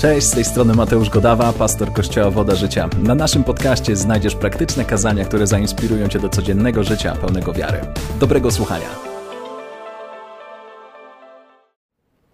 [0.00, 2.88] Cześć, z tej strony Mateusz Godawa, pastor Kościoła Woda Życia.
[3.02, 7.80] Na naszym podcaście znajdziesz praktyczne kazania, które zainspirują Cię do codziennego życia pełnego wiary.
[8.20, 8.86] Dobrego słuchania.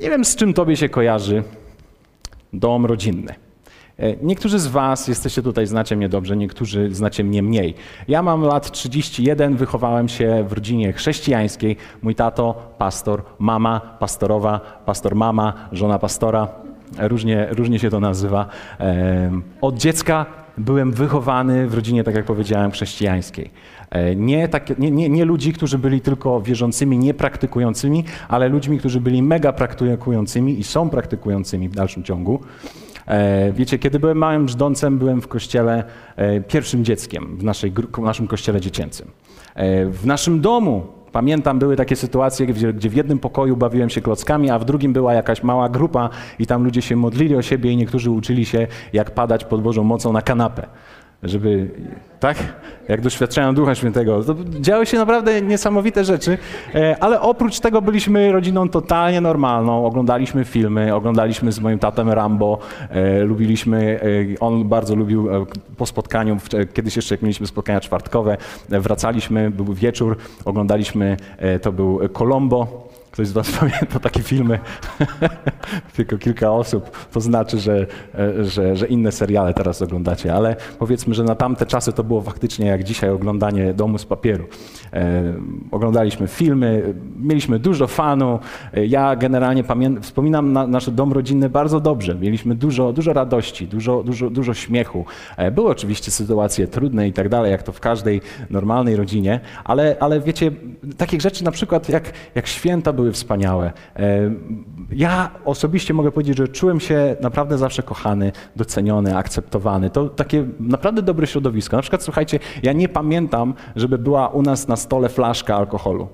[0.01, 1.43] Nie wiem, z czym Tobie się kojarzy
[2.53, 3.35] dom rodzinny.
[3.99, 7.75] E, niektórzy z Was jesteście tutaj, znacie mnie dobrze, niektórzy znacie mnie mniej.
[8.09, 11.77] Ja mam lat 31, wychowałem się w rodzinie chrześcijańskiej.
[12.03, 16.66] Mój tato, pastor, mama, pastorowa, pastor mama, żona pastora.
[16.99, 18.47] Różnie, różnie się to nazywa.
[19.61, 20.27] Od dziecka
[20.59, 23.51] byłem wychowany w rodzinie, tak jak powiedziałem, chrześcijańskiej.
[23.91, 29.01] E, nie, tak, nie, nie, nie ludzi, którzy byli tylko wierzącymi, niepraktykującymi, ale ludźmi, którzy
[29.01, 32.41] byli mega praktykującymi i są praktykującymi w dalszym ciągu.
[33.07, 35.85] E, wiecie, kiedy byłem małym brzdącem, byłem w kościele
[36.17, 39.11] e, pierwszym dzieckiem w, naszej, w naszym kościele dziecięcym.
[39.91, 44.51] W naszym domu Pamiętam, były takie sytuacje, gdzie, gdzie, w jednym pokoju bawiłem się klockami,
[44.51, 47.77] a w drugim była jakaś mała grupa i tam ludzie się modlili o siebie i
[47.77, 50.67] niektórzy uczyli się, jak padać pod Bożą mocą na kanapę
[51.23, 51.71] żeby,
[52.21, 52.37] tak?
[52.89, 54.25] Jak doświadczają Ducha Świętego.
[54.25, 56.39] To działy się naprawdę niesamowite rzeczy,
[56.75, 59.87] e, ale oprócz tego byliśmy rodziną totalnie normalną.
[59.87, 62.59] Oglądaliśmy filmy, oglądaliśmy z moim tatem Rambo,
[62.91, 64.01] e, lubiliśmy,
[64.35, 65.29] e, on bardzo lubił
[65.77, 66.37] po spotkaniu,
[66.75, 68.37] kiedyś jeszcze jak mieliśmy spotkania czwartkowe,
[68.69, 71.17] wracaliśmy, był wieczór, oglądaliśmy,
[71.63, 74.59] to był Colombo, Ktoś z Was pamięta takie filmy?
[75.97, 77.09] Tylko kilka osób.
[77.13, 77.87] To znaczy, że,
[78.41, 82.67] że, że inne seriale teraz oglądacie, ale powiedzmy, że na tamte czasy to było faktycznie
[82.67, 84.45] jak dzisiaj oglądanie domu z papieru.
[84.93, 85.23] E,
[85.71, 88.39] oglądaliśmy filmy, mieliśmy dużo fanu.
[88.75, 89.65] E, ja generalnie
[90.01, 92.15] wspominam na, nasz dom rodzinny bardzo dobrze.
[92.15, 95.05] Mieliśmy dużo, dużo radości, dużo, dużo, dużo śmiechu.
[95.37, 99.97] E, były oczywiście sytuacje trudne i tak dalej, jak to w każdej normalnej rodzinie, ale,
[100.01, 100.51] ale wiecie,
[100.97, 103.73] takich rzeczy na przykład jak, jak święta były były wspaniałe.
[103.97, 104.31] E,
[104.91, 109.91] ja osobiście mogę powiedzieć, że czułem się naprawdę zawsze kochany, doceniony, akceptowany.
[109.91, 111.77] To takie naprawdę dobre środowisko.
[111.77, 116.09] Na przykład, słuchajcie, ja nie pamiętam, żeby była u nas na stole flaszka alkoholu.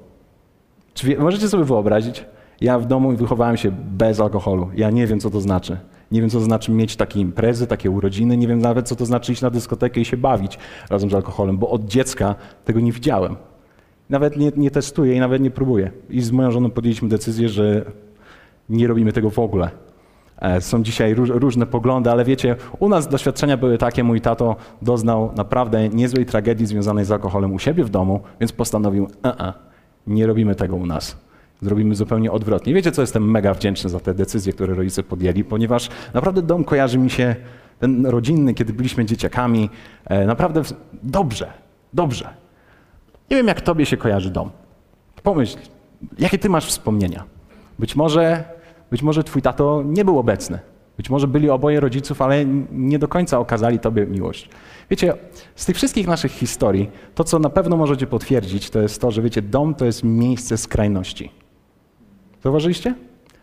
[0.94, 2.24] Czy wie, możecie sobie wyobrazić?
[2.60, 4.70] Ja w domu wychowałem się bez alkoholu.
[4.74, 5.76] Ja nie wiem, co to znaczy.
[6.10, 8.36] Nie wiem, co to znaczy mieć takie imprezy, takie urodziny.
[8.36, 10.58] Nie wiem nawet, co to znaczy iść na dyskotekę i się bawić
[10.90, 12.34] razem z alkoholem, bo od dziecka
[12.64, 13.36] tego nie widziałem.
[14.10, 15.90] Nawet nie, nie testuję i nawet nie próbuję.
[16.10, 17.84] I z moją żoną podjęliśmy decyzję, że
[18.68, 19.70] nie robimy tego w ogóle.
[20.42, 24.56] E, są dzisiaj róż, różne poglądy, ale wiecie, u nas doświadczenia były takie, mój tato
[24.82, 29.52] doznał naprawdę niezłej tragedii związanej z alkoholem u siebie w domu, więc postanowił, a
[30.06, 31.16] nie robimy tego u nas.
[31.60, 32.74] Zrobimy zupełnie odwrotnie.
[32.74, 36.98] Wiecie, co jestem mega wdzięczny za te decyzje, które rodzice podjęli, ponieważ naprawdę dom kojarzy
[36.98, 37.36] mi się,
[37.78, 39.70] ten rodzinny, kiedy byliśmy dzieciakami,
[40.04, 40.62] e, naprawdę
[41.02, 41.52] dobrze,
[41.92, 42.41] dobrze.
[43.32, 44.50] Nie wiem, jak tobie się kojarzy dom.
[45.22, 45.56] Pomyśl,
[46.18, 47.24] jakie ty masz wspomnienia?
[47.78, 48.44] Być może,
[48.90, 50.58] być może twój tato nie był obecny.
[50.96, 54.48] Być może byli oboje rodziców, ale nie do końca okazali tobie miłość.
[54.90, 55.14] Wiecie,
[55.54, 59.22] z tych wszystkich naszych historii, to co na pewno możecie potwierdzić, to jest to, że
[59.22, 61.30] wiecie, dom to jest miejsce skrajności.
[62.42, 62.94] Zauważyliście?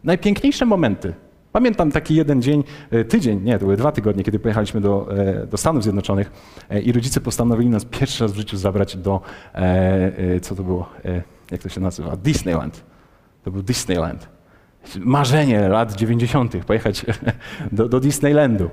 [0.03, 1.13] Najpiękniejsze momenty
[1.51, 5.47] Pamiętam taki jeden dzień, e, tydzień, nie, to były dwa tygodnie, kiedy pojechaliśmy do, e,
[5.47, 6.31] do Stanów Zjednoczonych
[6.69, 9.21] e, i rodzice postanowili nas pierwszy raz w życiu zabrać do,
[10.41, 10.89] co to było,
[11.51, 12.83] jak to się nazywa, Disneyland.
[13.43, 14.29] To był Disneyland.
[14.99, 16.65] Marzenie lat 90.
[16.65, 17.05] pojechać
[17.71, 18.69] do, do Disneylandu.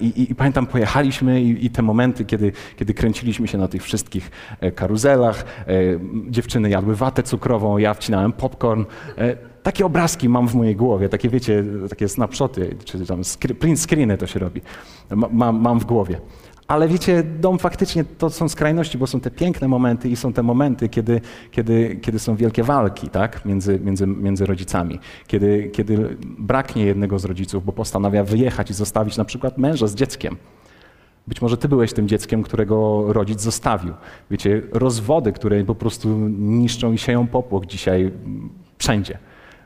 [0.00, 3.82] I, i, I, pamiętam, pojechaliśmy i, i, te momenty, kiedy, kiedy kręciliśmy się na tych
[3.82, 4.30] wszystkich
[4.74, 5.44] karuzelach,
[6.28, 8.84] dziewczyny jadły watę cukrową, ja wcinałem popcorn
[9.64, 13.22] takie obrazki mam w mojej głowie, takie wiecie, takie snapshoty, czy tam
[13.58, 14.60] print screeny to się robi,
[15.10, 16.20] mam, mam w głowie.
[16.68, 20.42] Ale wiecie, dom faktycznie to są skrajności, bo są te piękne momenty i są te
[20.42, 21.20] momenty, kiedy,
[21.50, 23.44] kiedy, kiedy są wielkie walki tak?
[23.44, 24.98] między, między, między rodzicami.
[25.26, 29.94] Kiedy, kiedy braknie jednego z rodziców, bo postanawia wyjechać i zostawić na przykład męża z
[29.94, 30.36] dzieckiem.
[31.26, 33.94] Być może ty byłeś tym dzieckiem, którego rodzic zostawił.
[34.30, 38.12] Wiecie, rozwody, które po prostu niszczą i sieją popłoch dzisiaj
[38.78, 39.18] wszędzie.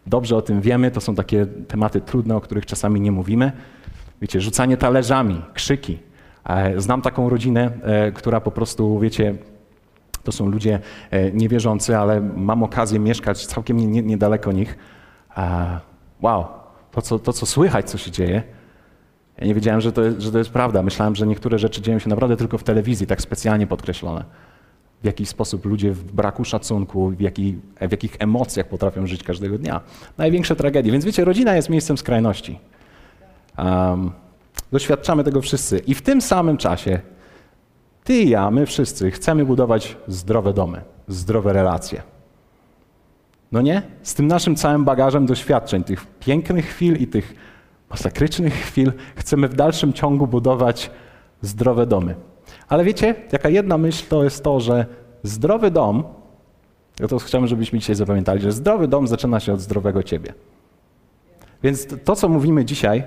[0.09, 3.53] Dobrze o tym wiemy, to są takie tematy trudne, o których czasami nie mówimy.
[4.21, 5.99] Wiecie, rzucanie talerzami, krzyki.
[6.45, 9.35] E, znam taką rodzinę, e, która po prostu, wiecie,
[10.25, 14.79] to są ludzie e, niewierzący, ale mam okazję mieszkać całkiem niedaleko nich.
[16.23, 16.47] Wow,
[16.93, 18.43] to co, to co słychać, co się dzieje,
[19.39, 20.83] ja nie wiedziałem, że to, jest, że to jest prawda.
[20.83, 24.25] Myślałem, że niektóre rzeczy dzieją się naprawdę tylko w telewizji, tak specjalnie podkreślone
[25.03, 29.59] w jaki sposób ludzie w braku szacunku, w, jaki, w jakich emocjach potrafią żyć każdego
[29.59, 29.81] dnia.
[30.19, 30.93] Największe tragedie.
[30.93, 32.59] Więc wiecie, rodzina jest miejscem skrajności.
[33.59, 34.11] Um,
[34.73, 35.79] doświadczamy tego wszyscy.
[35.79, 37.01] I w tym samym czasie
[38.05, 42.03] ty i ja, my wszyscy chcemy budować zdrowe domy, zdrowe relacje.
[43.53, 43.83] No nie?
[44.03, 47.35] Z tym naszym całym bagażem doświadczeń, tych pięknych chwil i tych
[47.91, 50.91] masakrycznych chwil, chcemy w dalszym ciągu budować
[51.43, 52.15] zdrowe domy.
[52.69, 54.87] Ale wiecie, jaka jedna myśl to jest to, że
[55.23, 56.05] zdrowy dom,
[57.01, 60.35] ja to chciałbym, żebyśmy dzisiaj zapamiętali, że zdrowy dom zaczyna się od zdrowego ciebie.
[61.63, 63.05] Więc to, co mówimy dzisiaj,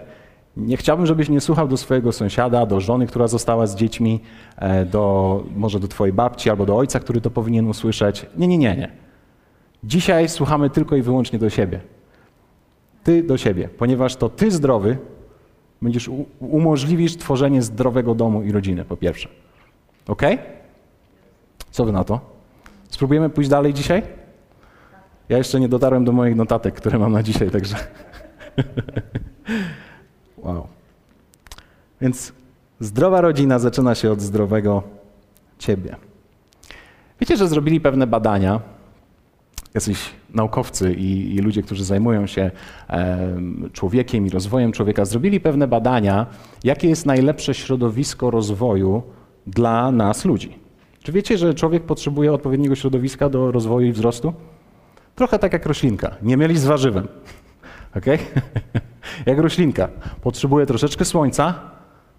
[0.58, 4.20] nie chciałbym, żebyś nie słuchał do swojego sąsiada, do żony, która została z dziećmi,
[4.58, 8.26] e, do, może do twojej babci albo do ojca, który to powinien usłyszeć.
[8.38, 8.92] Nie, nie, nie, nie.
[9.84, 11.80] Dzisiaj słuchamy tylko i wyłącznie do siebie.
[13.04, 14.98] Ty do siebie, ponieważ to ty zdrowy
[15.82, 16.10] będziesz
[16.40, 19.30] umożliwisz tworzenie zdrowego domu i rodziny, po pierwsze.
[20.08, 20.22] Ok?
[21.72, 22.20] Co wy na to?
[22.90, 24.04] Spróbujemy pójść dalej dzisiaj?
[25.30, 27.76] Ja jeszcze nie dotarłem do moich notatek, które mam na dzisiaj, także.
[30.44, 30.68] wow.
[32.02, 32.34] Więc
[32.80, 34.84] zdrowa rodzina zaczyna się od zdrowego
[35.60, 35.96] ciebie.
[37.20, 38.62] Wiecie, że zrobili pewne badania,
[39.74, 42.52] jacyś naukowcy i, i ludzie, którzy zajmują się
[42.90, 43.34] e,
[43.74, 46.26] człowiekiem i rozwojem człowieka, zrobili pewne badania,
[46.64, 49.04] jakie jest najlepsze środowisko rozwoju
[49.48, 50.60] dla nas ludzi.
[51.04, 54.34] Czy wiecie, że człowiek potrzebuje odpowiedniego środowiska do rozwoju i wzrostu?
[55.16, 56.16] Trochę tak jak roślinka.
[56.22, 57.08] Nie mieli z warzywem.
[57.98, 58.18] Okay?
[59.26, 59.90] jak roślinka.
[60.22, 61.60] Potrzebuje troszeczkę słońca,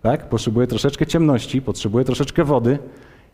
[0.02, 0.28] tak?
[0.28, 2.78] potrzebuje troszeczkę ciemności, potrzebuje troszeczkę wody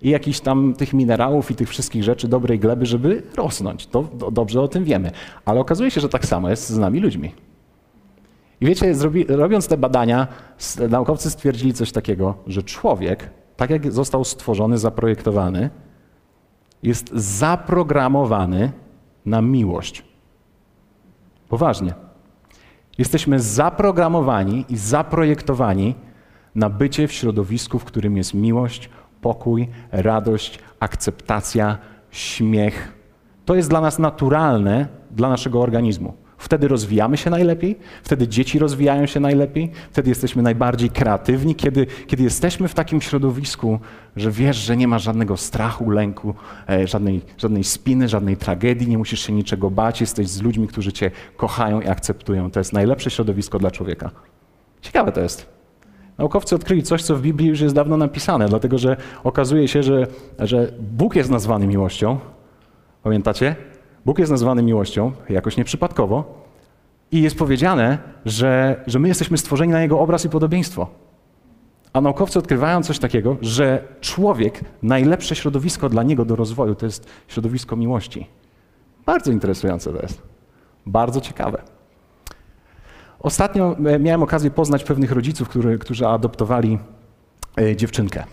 [0.03, 3.87] i jakichś tam tych minerałów i tych wszystkich rzeczy, dobrej gleby, żeby rosnąć.
[3.87, 5.11] To, to dobrze o tym wiemy.
[5.45, 7.35] Ale okazuje się, że tak samo jest z nami ludźmi.
[8.61, 8.95] I wiecie,
[9.29, 10.27] robiąc te badania,
[10.91, 15.71] naukowcy stwierdzili coś takiego, że człowiek tak jak został stworzony, zaprojektowany,
[16.83, 18.73] jest zaprogramowany
[19.27, 20.05] na miłość.
[21.49, 21.95] Poważnie.
[22.99, 25.95] Jesteśmy zaprogramowani i zaprojektowani
[26.55, 28.91] na bycie w środowisku, w którym jest miłość,
[29.21, 31.79] pokój, radość, akceptacja,
[32.11, 32.93] śmiech.
[33.45, 36.15] To jest dla nas naturalne, dla naszego organizmu.
[36.39, 42.23] Wtedy rozwijamy się najlepiej, wtedy dzieci rozwijają się najlepiej, wtedy jesteśmy najbardziej kreatywni, kiedy, kiedy
[42.23, 43.81] jesteśmy w takim środowisku,
[44.17, 46.35] że wiesz, że nie ma żadnego strachu, lęku,
[46.69, 50.93] e, żadnej, żadnej spiny, żadnej tragedii, nie musisz się niczego bać, jesteś z ludźmi, którzy
[50.93, 52.51] cię kochają i akceptują.
[52.51, 54.11] To jest najlepsze środowisko dla człowieka.
[54.81, 55.47] Ciekawe to jest.
[56.19, 60.07] Naukowcy odkryli coś, co w Biblii już jest dawno napisane, dlatego że okazuje się, że,
[60.39, 62.19] że Bóg jest nazwany miłością.
[63.03, 63.57] Pamiętacie?
[64.09, 66.45] Bóg jest nazwany miłością, jakoś nieprzypadkowo,
[67.13, 70.87] i jest powiedziane, że, że my jesteśmy stworzeni na Jego obraz i podobieństwo.
[71.93, 77.07] A naukowcy odkrywają coś takiego, że człowiek, najlepsze środowisko dla niego do rozwoju to jest
[77.29, 78.27] środowisko miłości.
[79.07, 80.23] Bardzo interesujące to jest.
[80.87, 81.63] Bardzo ciekawe.
[83.21, 86.79] Ostatnio e, miałem okazję poznać pewnych rodziców, który, którzy adoptowali
[87.61, 88.25] e, dziewczynkę.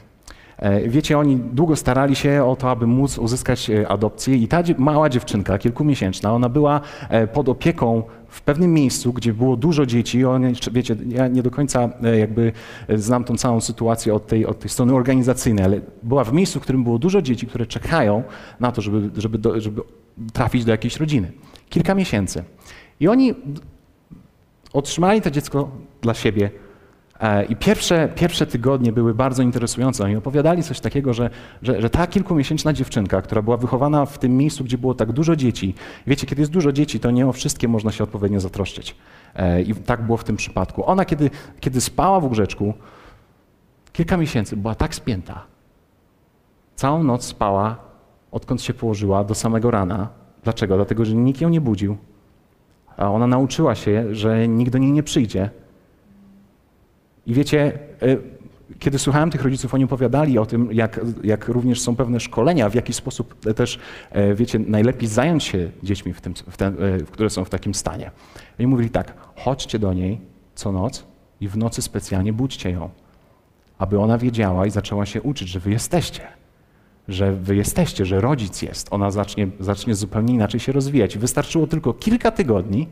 [0.58, 4.64] E, wiecie, oni długo starali się o to, aby móc uzyskać e, adopcję i ta
[4.78, 10.26] mała dziewczynka, kilkumiesięczna, ona była e, pod opieką w pewnym miejscu, gdzie było dużo dzieci.
[10.26, 12.52] Oni, wiecie, ja nie do końca jakby
[12.96, 16.64] znam tą całą sytuację od tej, od tej strony organizacyjnej, ale była w miejscu, w
[16.64, 18.24] którym było dużo dzieci, które czekają
[18.60, 19.82] na to, żeby, żeby, do, żeby
[20.34, 21.32] trafić do jakiejś rodziny.
[21.70, 22.44] Kilka miesięcy.
[23.00, 23.34] I oni
[24.74, 25.70] otrzymali to dziecko
[26.02, 26.50] dla siebie
[27.50, 30.04] I pierwsze, pierwsze tygodnie były bardzo interesujące.
[30.04, 31.30] Oni opowiadali coś takiego, że,
[31.62, 35.36] że, że ta kilkumiesięczna dziewczynka, która była wychowana w tym miejscu, gdzie było tak dużo
[35.36, 35.76] dzieci,
[36.08, 38.96] wiecie, kiedy jest dużo dzieci, to nie o wszystkie można się odpowiednio zatroszczyć.
[39.36, 40.90] E, I tak było w tym przypadku.
[40.90, 41.30] Ona, kiedy,
[41.60, 42.74] kiedy spała w łóżeczku,
[43.94, 45.42] kilka miesięcy była tak spięta.
[46.76, 47.76] Całą noc spała,
[48.32, 50.10] odkąd się położyła, do samego rana.
[50.44, 50.76] Dlaczego?
[50.76, 51.98] Dlatego, że nikt ją nie budził.
[52.98, 55.50] A ona nauczyła się, że nikt do niej nie przyjdzie
[57.26, 58.18] i wiecie, e,
[58.80, 62.76] kiedy słuchałem tych rodziców, oni opowiadali o tym, jak, jak również są pewne szkolenia, w
[62.76, 63.80] jaki sposób też,
[64.12, 67.74] e, wiecie, najlepiej zająć się dziećmi, w tym, w ten, e, które są w takim
[67.74, 68.12] stanie.
[68.60, 70.22] I mówili tak, chodźcie do niej
[70.56, 71.06] co noc
[71.42, 72.90] i w nocy specjalnie budźcie ją,
[73.78, 76.22] aby ona wiedziała i zaczęła się uczyć, że wy jesteście,
[77.08, 78.88] że wy jesteście, że rodzic jest.
[78.92, 81.18] Ona zacznie, zacznie zupełnie inaczej się rozwijać.
[81.18, 82.88] Wystarczyło tylko kilka tygodni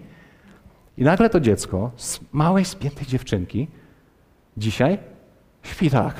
[0.97, 3.67] i nagle to dziecko z małej, spiętej dziewczynki
[4.57, 4.97] Dzisiaj
[5.63, 6.15] śpi tak.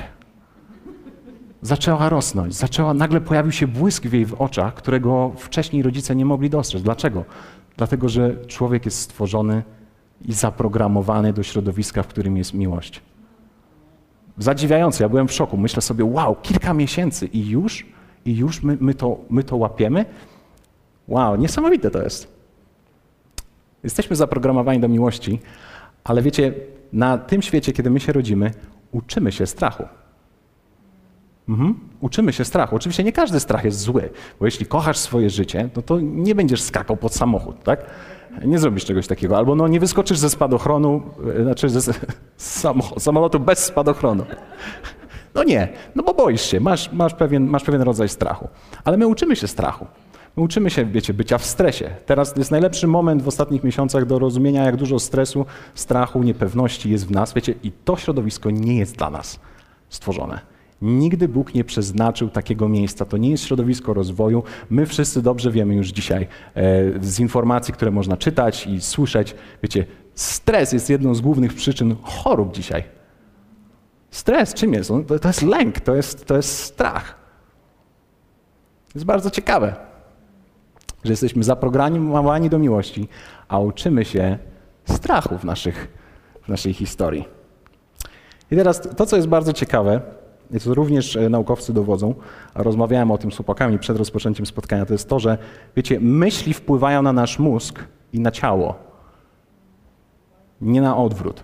[1.62, 6.50] Zaczęła rosnąć, zaczęła, nagle pojawił się błysk w jej oczach, którego wcześniej rodzice nie mogli
[6.50, 6.82] dostrzec.
[6.82, 7.26] Dlaczego?
[7.78, 9.64] Dlatego, że człowiek jest stworzony
[10.26, 13.02] i zaprogramowany do środowiska, w którym jest miłość.
[14.38, 15.58] Zadziwiające, ja byłem w szoku.
[15.58, 17.86] Myślę sobie, wow, kilka miesięcy i już,
[18.26, 20.06] i już my, my, to, my to łapiemy?
[21.08, 22.34] Wow, niesamowite to jest.
[23.84, 25.40] Jesteśmy zaprogramowani do miłości,
[26.04, 26.54] ale wiecie,
[26.94, 28.52] na tym świecie, kiedy my się rodzimy,
[28.92, 29.84] uczymy się strachu.
[31.50, 31.80] Mhm.
[32.02, 32.76] Uczymy się strachu.
[32.76, 34.10] Oczywiście nie każdy strach jest zły,
[34.40, 37.86] bo jeśli kochasz swoje życie, no to nie będziesz skakał pod samochód, tak?
[38.46, 39.38] Nie zrobisz czegoś takiego.
[39.38, 41.02] Albo no, nie wyskoczysz ze spadochronu,
[41.40, 41.94] e, znaczy ze
[42.98, 44.26] samolotu bez spadochronu.
[45.36, 48.48] No nie, no bo boisz się, masz, masz, pewien, masz pewien rodzaj strachu.
[48.84, 49.88] Ale my uczymy się strachu.
[50.38, 51.90] My uczymy się, wiecie, bycia w stresie.
[52.06, 57.08] Teraz jest najlepszy moment w ostatnich miesiącach do rozumienia, jak dużo stresu, strachu, niepewności jest
[57.08, 57.34] w nas.
[57.34, 59.40] Wiecie, i to środowisko nie jest dla nas
[59.90, 60.40] stworzone.
[60.82, 63.06] Nigdy Bóg nie przeznaczył takiego miejsca.
[63.06, 64.44] To nie jest środowisko rozwoju.
[64.70, 66.60] My wszyscy dobrze wiemy już dzisiaj e,
[67.02, 69.36] z informacji, które można czytać i słyszeć.
[69.64, 69.86] Wiecie,
[70.16, 72.84] stres jest jedną z głównych przyczyn chorób dzisiaj.
[74.12, 74.92] Stres czym jest?
[75.22, 77.16] To jest lęk, to jest, to jest strach.
[78.86, 79.76] To jest bardzo ciekawe,
[81.04, 83.08] że jesteśmy zaprogramowani do miłości,
[83.48, 84.38] a uczymy się
[84.86, 85.88] strachu w, naszych,
[86.44, 87.26] w naszej historii.
[88.52, 90.02] I teraz to, co jest bardzo ciekawe,
[90.54, 92.16] i co również e, naukowcy dowodzą,
[92.54, 95.38] a rozmawiałem o tym z chłopakami przed rozpoczęciem spotkania, to jest to, że
[95.76, 97.80] wiecie, myśli wpływają na nasz mózg
[98.14, 98.76] i na ciało,
[100.62, 101.44] nie na odwrót.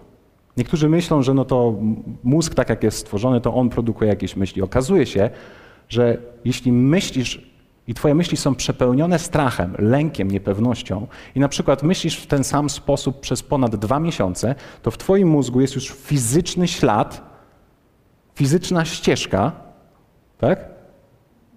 [0.57, 1.75] Niektórzy myślą, że no to
[2.23, 4.61] mózg, tak jak jest stworzony, to on produkuje jakieś myśli.
[4.61, 5.29] Okazuje się,
[5.89, 7.49] że jeśli myślisz
[7.89, 12.69] i twoje myśli są przepełnione strachem, lękiem, niepewnością i na przykład myślisz w ten sam
[12.69, 17.21] sposób przez ponad dwa miesiące, to w twoim mózgu jest już fizyczny ślad,
[18.35, 19.51] fizyczna ścieżka,
[20.37, 20.69] tak?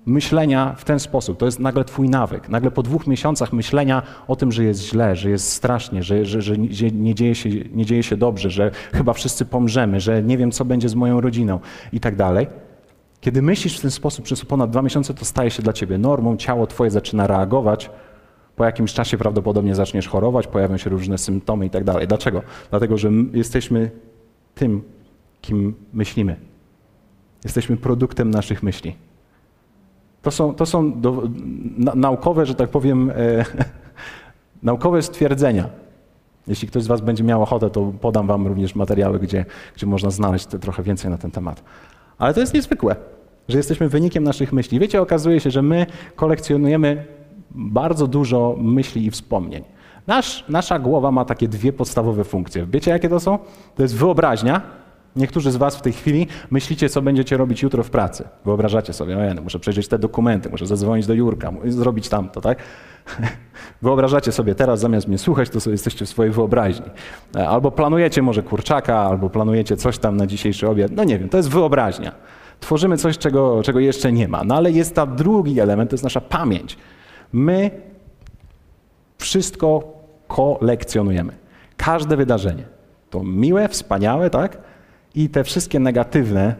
[0.06, 1.38] Myślenia w ten sposób.
[1.38, 2.48] To jest nagle twój nawyk.
[2.48, 6.42] Nagle po dwóch miesiącach myślenia o tym, że jest źle, że jest strasznie, że, że,
[6.42, 6.56] że
[6.92, 10.64] nie, dzieje się, nie dzieje się dobrze, że chyba wszyscy pomrzemy, że nie wiem, co
[10.64, 11.60] będzie z moją rodziną
[11.92, 12.46] i tak dalej.
[13.22, 16.36] Kiedy myślisz w ten sposób przez ponad dwa miesiące, to staje się dla ciebie normą,
[16.36, 17.90] ciało twoje zaczyna reagować.
[18.56, 22.08] Po jakimś czasie prawdopodobnie zaczniesz chorować, pojawią się różne symptomy i tak dalej.
[22.08, 22.42] Dlaczego?
[22.70, 23.90] Dlatego, że jesteśmy
[24.54, 24.82] tym,
[25.40, 26.36] kim myślimy.
[27.44, 28.96] Jesteśmy produktem naszych myśli.
[30.22, 31.22] To są, to są do,
[31.78, 33.44] na, naukowe, że tak powiem, e,
[34.62, 35.68] naukowe stwierdzenia.
[36.46, 39.44] Jeśli ktoś z Was będzie miał ochotę, to podam Wam również materiały, gdzie,
[39.76, 41.62] gdzie można znaleźć trochę więcej na ten temat.
[42.22, 42.96] Ale to jest niezwykłe,
[43.48, 44.78] że jesteśmy wynikiem naszych myśli.
[44.78, 45.86] Wiecie, okazuje się, że my
[46.16, 47.04] kolekcjonujemy
[47.50, 49.64] bardzo dużo myśli i wspomnień.
[50.06, 52.66] Nasz, nasza głowa ma takie dwie podstawowe funkcje.
[52.66, 53.38] Wiecie, jakie to są?
[53.74, 54.60] To jest wyobraźnia,
[55.16, 58.24] Niektórzy z Was w tej chwili myślicie, co będziecie robić jutro w pracy.
[58.44, 62.58] Wyobrażacie sobie, ojej, muszę przejrzeć te dokumenty, muszę zadzwonić do Jurka, zrobić tamto, tak?
[63.82, 66.86] Wyobrażacie sobie teraz, zamiast mnie słuchać, to sobie jesteście w swojej wyobraźni.
[67.48, 70.92] Albo planujecie może kurczaka, albo planujecie coś tam na dzisiejszy obiad.
[70.92, 72.12] No nie wiem, to jest wyobraźnia.
[72.60, 74.44] Tworzymy coś, czego, czego jeszcze nie ma.
[74.44, 76.78] No ale jest ta drugi element, to jest nasza pamięć.
[77.32, 77.70] My
[79.18, 79.82] wszystko
[80.28, 81.32] kolekcjonujemy.
[81.76, 82.64] Każde wydarzenie.
[83.10, 84.58] To miłe, wspaniałe, tak?
[85.14, 86.54] I te wszystkie negatywne,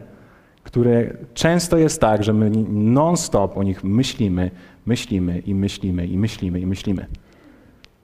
[0.63, 4.51] które często jest tak, że my non-stop o nich myślimy,
[4.85, 7.05] myślimy i myślimy i myślimy i myślimy.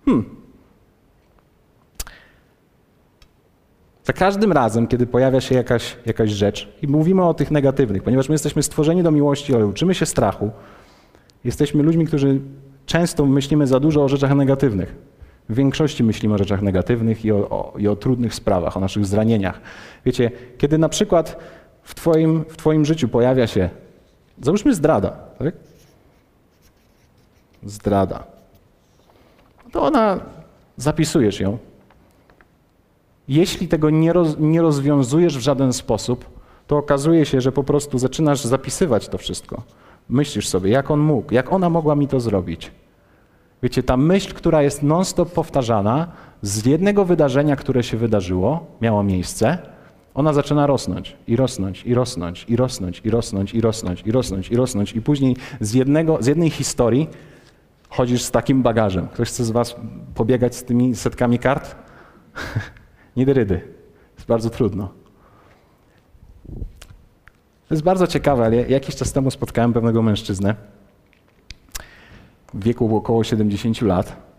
[0.05, 0.39] Hmm.
[4.03, 8.29] Za każdym razem, kiedy pojawia się jakaś, jakaś rzecz i mówimy o tych negatywnych, ponieważ
[8.29, 10.51] my jesteśmy stworzeni do miłości, ale uczymy się strachu,
[11.43, 12.41] jesteśmy ludźmi, którzy
[12.85, 14.95] często myślimy za dużo o rzeczach negatywnych.
[15.49, 19.05] W większości myślimy o rzeczach negatywnych i o, o, i o trudnych sprawach, o naszych
[19.05, 19.61] zranieniach.
[20.05, 21.39] Wiecie, kiedy na przykład
[21.83, 23.69] w twoim, w twoim życiu pojawia się,
[24.41, 25.53] załóżmy zdrada, tak?
[27.63, 28.23] Zdrada.
[29.71, 30.19] To ona,
[30.77, 31.57] zapisujesz ją.
[33.27, 36.25] Jeśli tego nie, roz, nie rozwiązujesz w żaden sposób,
[36.67, 39.63] to okazuje się, że po prostu zaczynasz zapisywać to wszystko.
[40.09, 42.71] Myślisz sobie, jak on mógł, jak ona mogła mi to zrobić.
[43.63, 46.07] Wiecie, ta myśl, która jest non-stop powtarzana,
[46.41, 49.57] z jednego wydarzenia, które się wydarzyło, miało miejsce,
[50.13, 54.51] ona zaczyna rosnąć i rosnąć, i rosnąć, i rosnąć, i rosnąć, i rosnąć, i rosnąć,
[54.51, 54.95] i rosnąć.
[54.95, 57.09] I później z, jednego, z jednej historii
[57.89, 59.07] chodzisz z takim bagażem.
[59.07, 59.75] Ktoś chce z was
[60.15, 61.75] pobiegać z tymi setkami kart?
[63.17, 63.61] Niedrydy.
[64.15, 64.89] Jest bardzo trudno.
[67.67, 70.55] To jest bardzo ciekawe, ale jakiś czas temu spotkałem pewnego mężczyznę,
[72.53, 74.29] w wieku około 70 lat.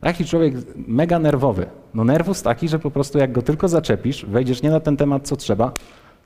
[0.00, 1.66] Taki człowiek mega nerwowy.
[1.94, 5.28] No nerwus taki, że po prostu jak go tylko zaczepisz, wejdziesz nie na ten temat,
[5.28, 5.72] co trzeba,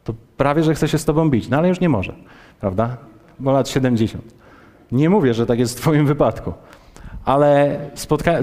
[0.04, 1.48] to prawie, że chce się z tobą bić.
[1.48, 2.14] No ale już nie może,
[2.60, 2.96] prawda?
[3.38, 4.34] Bo lat 70.
[4.92, 6.52] Nie mówię, że tak jest w twoim wypadku.
[7.24, 7.78] Ale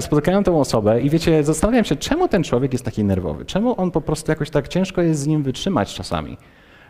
[0.00, 3.44] spotka tę osobę i wiecie, zastanawiam się, czemu ten człowiek jest taki nerwowy?
[3.44, 6.36] Czemu on po prostu jakoś tak ciężko jest z nim wytrzymać czasami?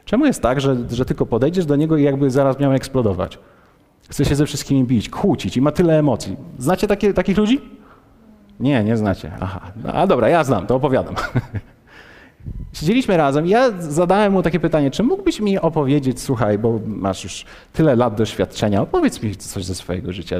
[0.04, 3.38] Czemu jest tak, że, że tylko podejdziesz do niego i jakby zaraz miał eksplodować?
[4.10, 6.36] Chce się ze wszystkimi bić, kłócić i ma tyle emocji.
[6.58, 7.60] Znacie takie, takich ludzi?
[8.60, 9.32] Nie, nie znacie.
[9.40, 9.60] Aha.
[9.92, 11.14] A dobra, ja znam, to opowiadam.
[12.72, 17.24] Siedzieliśmy razem i ja zadałem mu takie pytanie, czy mógłbyś mi opowiedzieć, słuchaj, bo masz
[17.24, 20.36] już tyle lat doświadczenia, opowiedz mi coś ze swojego życia.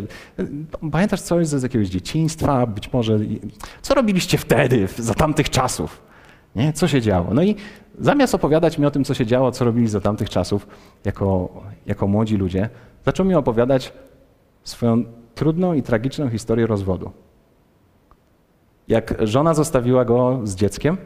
[0.93, 3.19] Pamiętasz coś z jakiegoś dzieciństwa, być może,
[3.83, 6.03] co robiliście wtedy, za tamtych czasów?
[6.57, 6.73] Nie?
[6.73, 7.35] Co się działo?
[7.35, 7.57] No i
[7.99, 10.67] zamiast opowiadać mi o tym, co się działo, co robili za tamtych czasów,
[11.05, 11.49] jako,
[11.87, 12.69] jako młodzi ludzie,
[13.05, 13.93] zaczął mi opowiadać
[14.65, 15.05] swoją
[15.35, 17.11] trudną i tragiczną historię rozwodu.
[18.89, 20.97] Jak żona zostawiła go z dzieckiem,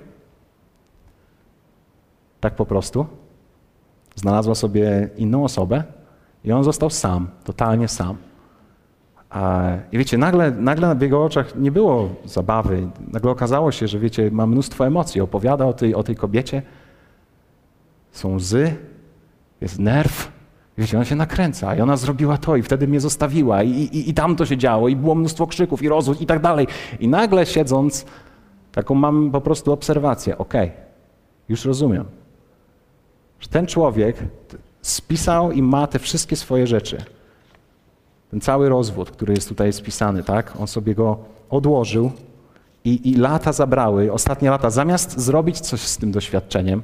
[2.41, 3.07] tak po prostu,
[4.15, 5.85] znalazła sobie inną osobę
[6.45, 8.17] i on został sam, totalnie sam.
[9.93, 12.89] I wiecie, nagle, nagle w jego oczach nie było zabawy.
[13.13, 15.21] Nagle okazało się, że wiecie, ma mnóstwo emocji.
[15.21, 16.63] Opowiada o tej, o tej kobiecie.
[18.13, 18.77] Są łzy,
[19.61, 20.34] jest nerw.
[20.79, 24.15] Wiecie, ona się nakręca i ona zrobiła to i wtedy mnie zostawiła i, i, i
[24.15, 26.67] tam to się działo i było mnóstwo krzyków i rozwód i tak dalej.
[27.01, 28.05] I nagle siedząc,
[28.73, 30.39] taką mam po prostu obserwację.
[30.39, 30.83] Okej, okay,
[31.49, 32.05] już rozumiem,
[33.41, 34.17] że ten człowiek
[34.83, 37.05] spisał i ma te wszystkie swoje rzeczy.
[38.31, 40.53] Ten cały rozwód, który jest tutaj spisany, tak?
[40.61, 41.19] On sobie go
[41.51, 42.11] odłożył
[42.85, 46.83] i, i lata zabrały, ostatnie lata, zamiast zrobić coś z tym doświadczeniem,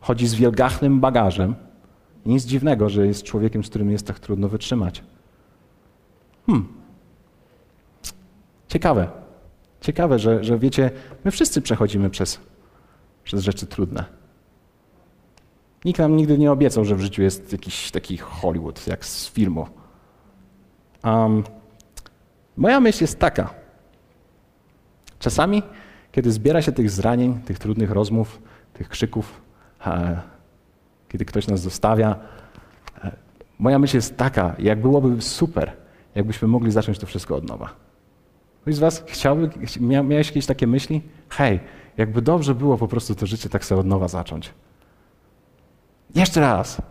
[0.00, 1.54] chodzi z wielgachnym bagażem.
[2.26, 5.02] Nic dziwnego, że jest człowiekiem, z którym jest tak trudno wytrzymać.
[6.46, 6.68] Hmm.
[8.68, 9.08] Ciekawe.
[9.80, 10.90] Ciekawe, że, że wiecie,
[11.24, 12.40] my wszyscy przechodzimy przez,
[13.24, 14.04] przez rzeczy trudne.
[15.84, 19.66] Nikt nam nigdy nie obiecał, że w życiu jest jakiś taki Hollywood, jak z filmu.
[21.04, 21.44] Um,
[22.56, 23.54] moja myśl jest taka.
[25.18, 25.62] Czasami,
[26.12, 28.42] kiedy zbiera się tych zranień, tych trudnych rozmów,
[28.72, 29.40] tych krzyków,
[31.16, 32.16] kiedy ktoś nas zostawia,
[33.04, 33.12] e,
[33.58, 35.72] moja myśl jest taka, jak byłoby super,
[36.14, 37.70] jakbyśmy mogli zacząć to wszystko od nowa.
[38.62, 41.02] Ktoś z Was chciałby, mia, miałeś jakieś takie myśli?
[41.28, 41.60] Hej,
[41.96, 44.50] jakby dobrze było po prostu to życie tak sobie od nowa zacząć.
[46.14, 46.82] Jeszcze raz.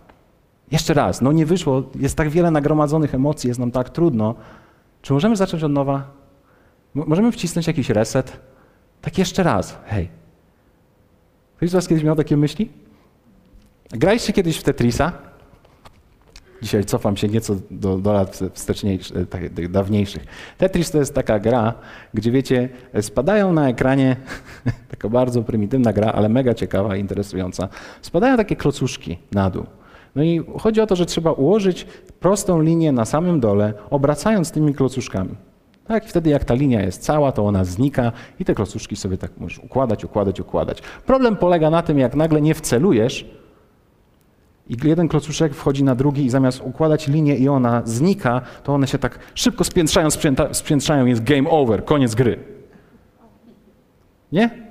[0.72, 1.22] Jeszcze raz.
[1.22, 4.36] No nie wyszło, jest tak wiele nagromadzonych emocji, jest nam tak trudno.
[5.02, 6.12] Czy możemy zacząć od nowa?
[6.94, 8.40] Możemy wcisnąć jakiś reset?
[9.02, 9.78] Tak jeszcze raz.
[9.86, 10.10] Hej.
[11.58, 12.85] Ktoś z Was kiedyś miał takie myśli?
[13.98, 15.12] Graliście kiedyś w Tetrisa?
[16.62, 20.26] Dzisiaj cofam się nieco do, do lat wsteczniejszych, tak, dawniejszych.
[20.58, 21.74] Tetris to jest taka gra,
[22.14, 22.70] gdzie wiecie,
[23.02, 24.16] spadają na ekranie,
[24.92, 27.68] taka bardzo prymitywna gra, ale mega ciekawa i interesująca,
[28.02, 29.66] spadają takie klocuszki na dół.
[30.16, 31.88] No i chodzi o to, że trzeba ułożyć
[32.20, 35.36] prostą linię na samym dole, obracając tymi klocuszkami.
[35.88, 39.32] Tak, wtedy jak ta linia jest cała, to ona znika i te klocuszki sobie tak
[39.38, 40.82] możesz układać, układać, układać.
[41.06, 43.26] Problem polega na tym, jak nagle nie wcelujesz,
[44.70, 48.88] i jeden klocuszek wchodzi na drugi i zamiast układać linię i ona znika, to one
[48.88, 50.08] się tak szybko spiętrzają,
[50.52, 52.40] spiętrzają, jest game over, koniec gry.
[54.32, 54.66] Nie?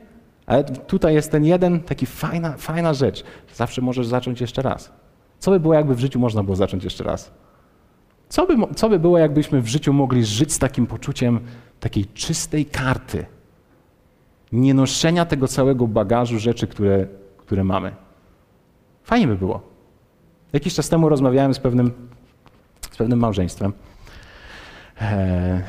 [0.47, 3.25] Ale tutaj jest ten jeden, taki fajna, fajna rzecz.
[3.55, 4.93] Zawsze możesz zacząć jeszcze raz.
[5.39, 7.33] Co by było, jakby w życiu można było zacząć jeszcze raz?
[8.29, 11.41] Co by, co by było, jakbyśmy w życiu mogli żyć z takim poczuciem
[11.81, 13.27] takiej czystej karty?
[14.53, 17.95] Nie noszenia tego całego bagażu rzeczy, które, które mamy.
[19.03, 19.74] Fajnie by było.
[20.55, 21.91] Jakiś czas temu rozmawiałem z pewnym,
[22.91, 23.73] z pewnym małżeństwem
[25.01, 25.63] e,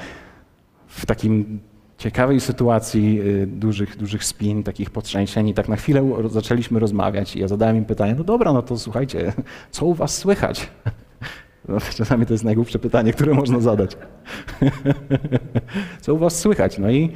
[0.88, 1.60] w takim
[1.98, 7.40] ciekawej sytuacji y, dużych, dużych spin, takich potrzęsień i tak na chwilę zaczęliśmy rozmawiać i
[7.40, 9.34] ja zadałem im pytanie, no dobra, no to słuchajcie,
[9.72, 10.68] co u was słychać?
[11.68, 13.98] No, czasami to jest najgłupsze pytanie, które można zadać.
[16.02, 16.78] co u was słychać?
[16.78, 17.12] No i,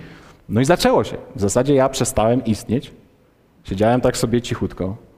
[0.50, 1.18] no i zaczęło się.
[1.36, 2.92] W zasadzie ja przestałem istnieć.
[3.64, 5.09] Siedziałem tak sobie cichutko.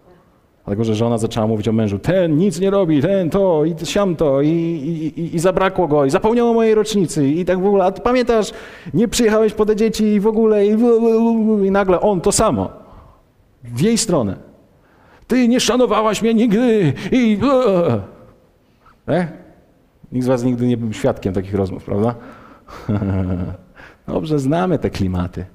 [0.65, 4.15] Dlatego, że żona zaczęła mówić o mężu, ten nic nie robi, ten to i siam
[4.15, 7.91] to i, i, i zabrakło go i zapomniało mojej rocznicy i tak w ogóle, a
[7.91, 8.52] pamiętasz,
[8.93, 10.78] nie przyjechałeś po te dzieci i w ogóle i,
[11.65, 12.69] i nagle on to samo,
[13.63, 14.36] w jej stronę.
[15.28, 17.39] Ty nie szanowałaś mnie nigdy i...
[19.08, 19.28] E?
[20.12, 22.15] Nikt z was nigdy nie był świadkiem takich rozmów, prawda?
[24.08, 25.45] Dobrze znamy te klimaty,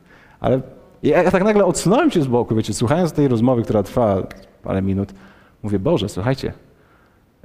[0.41, 0.61] ale
[1.03, 4.23] ja tak nagle odsunąłem się z boku, wiecie, słuchając tej rozmowy, która trwa
[4.67, 5.15] parę minut,
[5.63, 6.53] mówię, Boże, słuchajcie,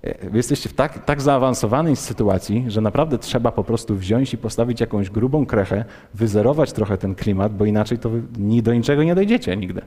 [0.04, 4.82] wy jesteście w tak, tak zaawansowanej sytuacji, że naprawdę trzeba po prostu wziąć i postawić
[4.82, 9.58] jakąś grubą krechę, wyzerować trochę ten klimat, bo inaczej to ni do niczego nie dojdziecie
[9.58, 9.82] nigdy.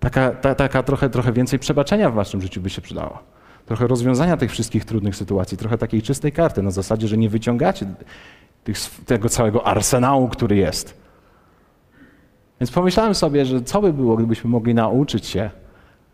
[0.00, 3.18] Taka, ta, taka trochę, trochę więcej przebaczenia w waszym życiu by się przydało.
[3.66, 7.86] Trochę rozwiązania tych wszystkich trudnych sytuacji, trochę takiej czystej karty, na zasadzie, że nie wyciągacie
[8.64, 11.00] tych, tego całego arsenału, który jest.
[12.60, 15.50] Więc pomyślałem sobie, że co by było, gdybyśmy mogli nauczyć się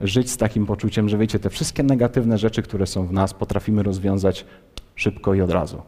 [0.01, 3.83] żyć z takim poczuciem, że wiecie, te wszystkie negatywne rzeczy, które są w nas, potrafimy
[3.83, 4.45] rozwiązać
[4.95, 5.83] szybko i od razu.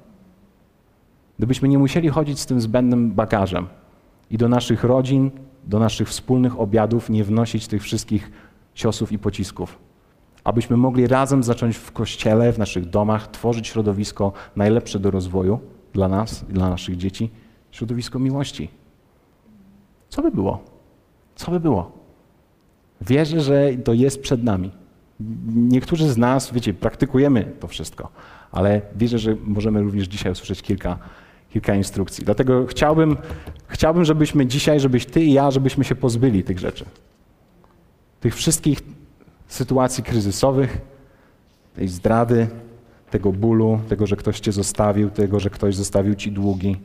[1.39, 3.67] Gdybyśmy nie musieli chodzić z tym zbędnym bagażem
[4.31, 5.31] i do naszych rodzin,
[5.65, 8.31] do naszych wspólnych obiadów nie wnosić tych wszystkich
[8.75, 9.79] ciosów i pocisków.
[10.45, 15.61] Abyśmy mogli razem zacząć w kościele, w naszych domach tworzyć środowisko najlepsze do rozwoju
[15.93, 17.31] dla nas i dla naszych dzieci
[17.71, 18.69] środowisko miłości.
[20.09, 20.59] Co by było?
[21.35, 21.98] Co by było?
[23.01, 24.71] Wierzę, że to jest przed nami.
[25.55, 28.09] Niektórzy z nas, wiecie, praktykujemy to wszystko,
[28.53, 30.99] ale wierzę, że możemy również dzisiaj usłyszeć kilka,
[31.51, 32.25] kilka instrukcji.
[32.25, 33.17] Dlatego chciałbym,
[33.67, 36.85] chciałbym, żebyśmy dzisiaj, żebyś ty i ja, żebyśmy się pozbyli tych rzeczy.
[38.21, 38.79] Tych wszystkich
[39.49, 40.79] sytuacji kryzysowych,
[41.75, 42.47] tej zdrady,
[43.11, 46.77] tego bólu, tego, że ktoś cię zostawił, tego, że ktoś zostawił ci długi,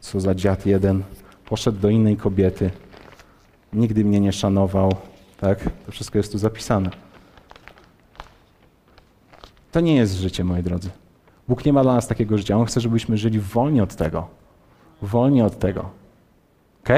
[0.00, 1.02] co za dziad jeden,
[1.44, 2.70] poszedł do innej kobiety,
[3.72, 4.92] nigdy mnie nie szanował,
[5.40, 5.58] tak?
[5.86, 6.90] To wszystko jest tu zapisane.
[9.72, 10.90] To nie jest życie, moi drodzy.
[11.48, 12.56] Bóg nie ma dla nas takiego życia.
[12.56, 14.28] On chce, żebyśmy żyli wolni od tego.
[15.02, 15.90] Wolni od tego.
[16.84, 16.88] Ok?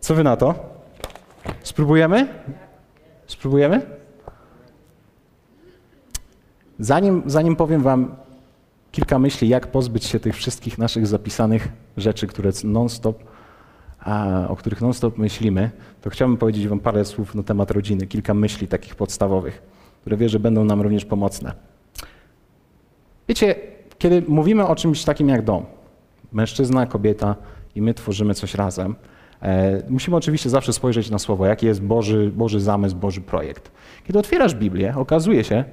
[0.00, 0.54] Co wy na to?
[1.62, 2.28] Spróbujemy?
[3.26, 3.86] Spróbujemy?
[6.78, 8.16] Zanim, zanim powiem wam
[8.92, 13.24] kilka myśli, jak pozbyć się tych wszystkich naszych zapisanych rzeczy, które non-stop,
[14.48, 18.68] o których non-stop myślimy, to chciałbym powiedzieć wam parę słów na temat rodziny, kilka myśli
[18.68, 19.62] takich podstawowych,
[20.00, 21.52] które wierzę będą nam również pomocne.
[23.28, 23.54] Wiecie,
[23.98, 25.66] kiedy mówimy o czymś takim jak dom,
[26.32, 27.36] mężczyzna, kobieta
[27.74, 28.94] i my tworzymy coś razem,
[29.42, 33.70] e, musimy oczywiście zawsze spojrzeć na słowo, jaki jest Boży, Boży zamysł, Boży projekt.
[34.04, 35.64] Kiedy otwierasz Biblię, okazuje się,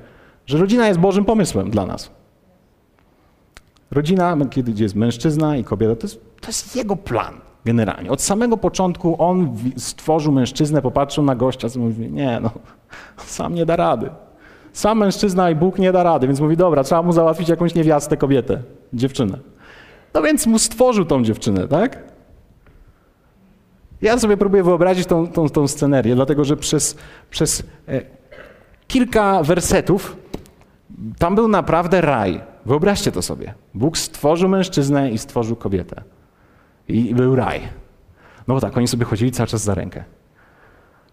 [0.45, 2.11] że rodzina jest Bożym pomysłem dla nas.
[3.91, 8.11] Rodzina, kiedy jest mężczyzna i kobieta, to jest, to jest jego plan generalnie.
[8.11, 12.49] Od samego początku on stworzył mężczyznę, popatrzył na gościa, i mówi, nie no,
[13.17, 14.09] sam nie da rady.
[14.73, 18.17] Sam mężczyzna i Bóg nie da rady, więc mówi, dobra, trzeba mu załatwić jakąś niewiastę,
[18.17, 18.61] kobietę,
[18.93, 19.37] dziewczynę.
[20.13, 22.03] No więc mu stworzył tą dziewczynę, tak?
[24.01, 26.97] Ja sobie próbuję wyobrazić tą, tą, tą scenerię, dlatego że przez,
[27.29, 28.01] przez e,
[28.87, 30.17] kilka wersetów
[31.19, 32.41] tam był naprawdę raj.
[32.65, 33.53] Wyobraźcie to sobie.
[33.73, 36.03] Bóg stworzył mężczyznę i stworzył kobietę.
[36.87, 37.61] I był raj.
[38.47, 40.03] No bo tak, oni sobie chodzili cały czas za rękę.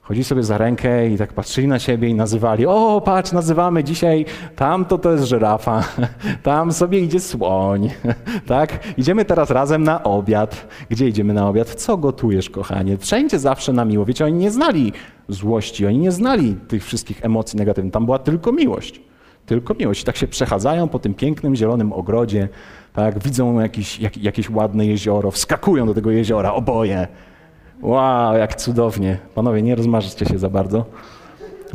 [0.02, 4.24] Chodzili sobie za rękę i tak patrzyli na siebie i nazywali, o patrz, nazywamy dzisiaj,
[4.56, 5.84] tamto to jest żyrafa,
[6.42, 7.90] tam sobie idzie słoń,
[8.46, 8.78] tak?
[8.96, 10.66] Idziemy teraz razem na obiad.
[10.90, 11.74] Gdzie idziemy na obiad?
[11.74, 12.98] Co gotujesz, kochanie?
[12.98, 14.04] Wszędzie zawsze na miło.
[14.04, 14.92] Wiecie, oni nie znali
[15.28, 17.92] złości, oni nie znali tych wszystkich emocji negatywnych.
[17.92, 19.00] Tam była tylko miłość.
[19.46, 20.02] Tylko miłość.
[20.02, 22.48] I tak się przechadzają po tym pięknym, zielonym ogrodzie,
[22.92, 23.18] tak?
[23.18, 27.08] Widzą jakiś, jak, jakieś ładne jezioro, wskakują do tego jeziora, oboje.
[27.82, 29.18] Wow, jak cudownie.
[29.34, 30.84] Panowie, nie rozmarzycie się za bardzo.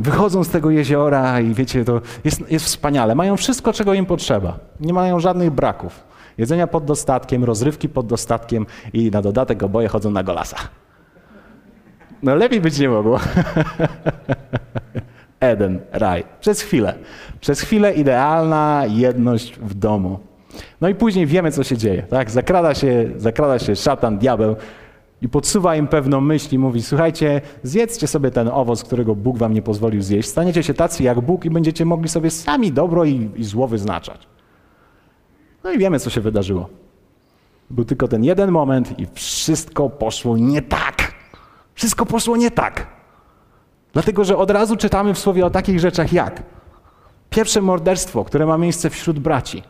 [0.00, 3.14] Wychodzą z tego jeziora i wiecie, to jest, jest wspaniale.
[3.14, 4.58] Mają wszystko, czego im potrzeba.
[4.80, 6.04] Nie mają żadnych braków.
[6.38, 10.56] Jedzenia pod dostatkiem, rozrywki pod dostatkiem i na dodatek oboje chodzą na golasa.
[12.22, 13.20] No lepiej być nie mogło.
[15.40, 16.24] Eden, raj.
[16.40, 16.94] Przez chwilę.
[17.40, 20.27] Przez chwilę idealna jedność w domu.
[20.80, 22.02] No i później wiemy, co się dzieje.
[22.02, 22.30] Tak?
[22.30, 24.56] Zakrada, się, zakrada się szatan, diabeł
[25.22, 29.54] i podsuwa im pewną myśl i mówi, słuchajcie, zjedzcie sobie ten owoc, którego Bóg wam
[29.54, 30.28] nie pozwolił zjeść.
[30.28, 34.26] Staniecie się tacy jak Bóg i będziecie mogli sobie sami dobro i, i zło wyznaczać.
[35.64, 36.68] No i wiemy, co się wydarzyło.
[37.70, 41.12] Był tylko ten jeden moment i wszystko poszło nie tak.
[41.74, 42.86] Wszystko poszło nie tak.
[43.92, 46.42] Dlatego, że od razu czytamy w słowie o takich rzeczach jak
[47.30, 49.62] pierwsze morderstwo, które ma miejsce wśród braci.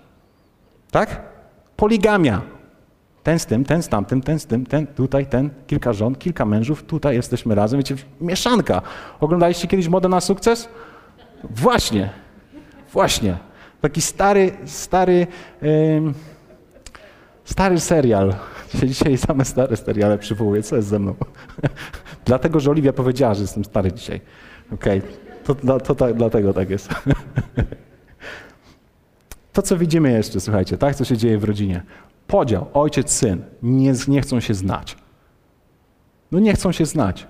[0.91, 1.23] Tak?
[1.77, 2.43] Poligamia.
[3.23, 6.45] Ten z tym, ten z tamtym, ten z tym, ten tutaj, ten, kilka żon, kilka
[6.45, 8.83] mężów, tutaj jesteśmy razem, wiecie, mieszanka.
[9.21, 10.69] Oglądaliście kiedyś Modę na sukces?
[11.45, 12.11] Właśnie,
[12.93, 13.37] właśnie.
[13.81, 15.27] Taki stary, stary,
[17.45, 18.35] stary serial.
[18.75, 20.63] Dzisiaj same stare seriale przywołuję.
[20.63, 21.15] Co jest ze mną?
[22.25, 24.21] Dlatego, że Oliwia powiedziała, że jestem stary dzisiaj.
[24.73, 24.99] Okej,
[25.45, 25.57] okay.
[25.67, 26.89] to, to, to, dlatego tak jest.
[29.59, 31.83] To, co widzimy jeszcze, słuchajcie, tak, co się dzieje w rodzinie.
[32.27, 34.97] Podział, ojciec, syn, nie, nie chcą się znać.
[36.33, 37.27] No nie chcą się znać.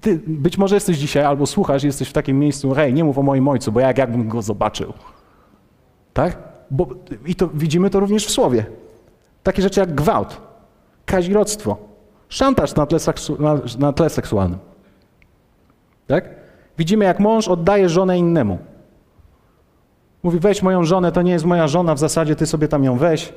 [0.00, 3.22] Ty być może jesteś dzisiaj albo słuchasz, jesteś w takim miejscu, hej, nie mów o
[3.22, 4.92] moim ojcu, bo jak, jakbym go zobaczył.
[6.12, 6.38] Tak?
[6.70, 6.86] Bo,
[7.26, 8.66] I to widzimy to również w słowie.
[9.42, 10.40] Takie rzeczy jak gwałt,
[11.06, 11.76] kazirodztwo,
[12.28, 14.58] szantaż na tle, seksu, na, na tle seksualnym.
[16.06, 16.28] Tak?
[16.78, 18.58] Widzimy, jak mąż oddaje żonę innemu.
[20.22, 22.98] Mówi, weź moją żonę, to nie jest moja żona, w zasadzie ty sobie tam ją
[22.98, 23.32] weź,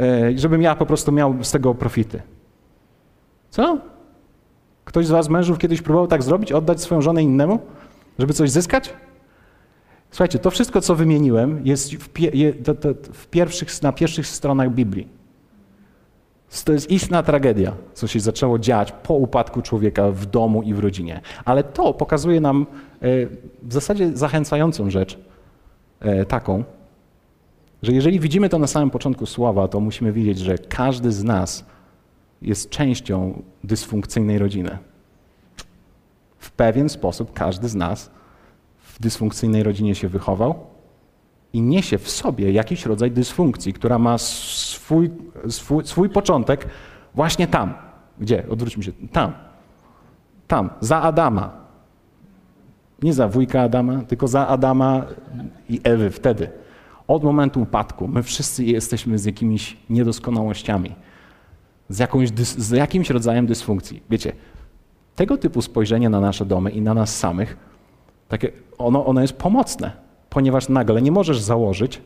[0.00, 2.22] e, żebym ja po prostu miał z tego profity.
[3.50, 3.78] Co?
[4.84, 7.58] Ktoś z was mężów kiedyś próbował tak zrobić, oddać swoją żonę innemu,
[8.18, 8.94] żeby coś zyskać?
[10.10, 12.08] Słuchajcie, to wszystko, co wymieniłem, jest w,
[13.12, 15.08] w pierwszych, na pierwszych stronach Biblii.
[16.64, 20.78] To jest istna tragedia, co się zaczęło dziać po upadku człowieka w domu i w
[20.78, 21.20] rodzinie.
[21.44, 22.66] Ale to pokazuje nam
[23.02, 23.06] e,
[23.62, 25.18] w zasadzie zachęcającą rzecz,
[26.28, 26.64] taką,
[27.82, 31.64] że jeżeli widzimy to na samym początku słowa, to musimy wiedzieć, że każdy z nas
[32.42, 34.78] jest częścią dysfunkcyjnej rodziny.
[36.38, 38.10] W pewien sposób każdy z nas
[38.78, 40.54] w dysfunkcyjnej rodzinie się wychował
[41.52, 45.10] i niesie w sobie jakiś rodzaj dysfunkcji, która ma swój,
[45.48, 46.66] swój, swój początek
[47.14, 47.74] właśnie tam.
[48.18, 48.44] Gdzie?
[48.50, 48.92] Odwróćmy się.
[49.12, 49.32] Tam.
[50.46, 50.70] Tam.
[50.80, 51.63] Za Adama.
[53.02, 55.06] Nie za wujka Adama, tylko za Adama
[55.68, 56.50] i Ewy wtedy.
[57.08, 60.94] Od momentu upadku my wszyscy jesteśmy z jakimiś niedoskonałościami,
[61.88, 64.02] z, jakąś, z jakimś rodzajem dysfunkcji.
[64.10, 64.32] Wiecie,
[65.16, 67.56] tego typu spojrzenie na nasze domy i na nas samych,
[68.28, 69.92] takie, ono, ono jest pomocne,
[70.30, 72.00] ponieważ nagle nie możesz założyć,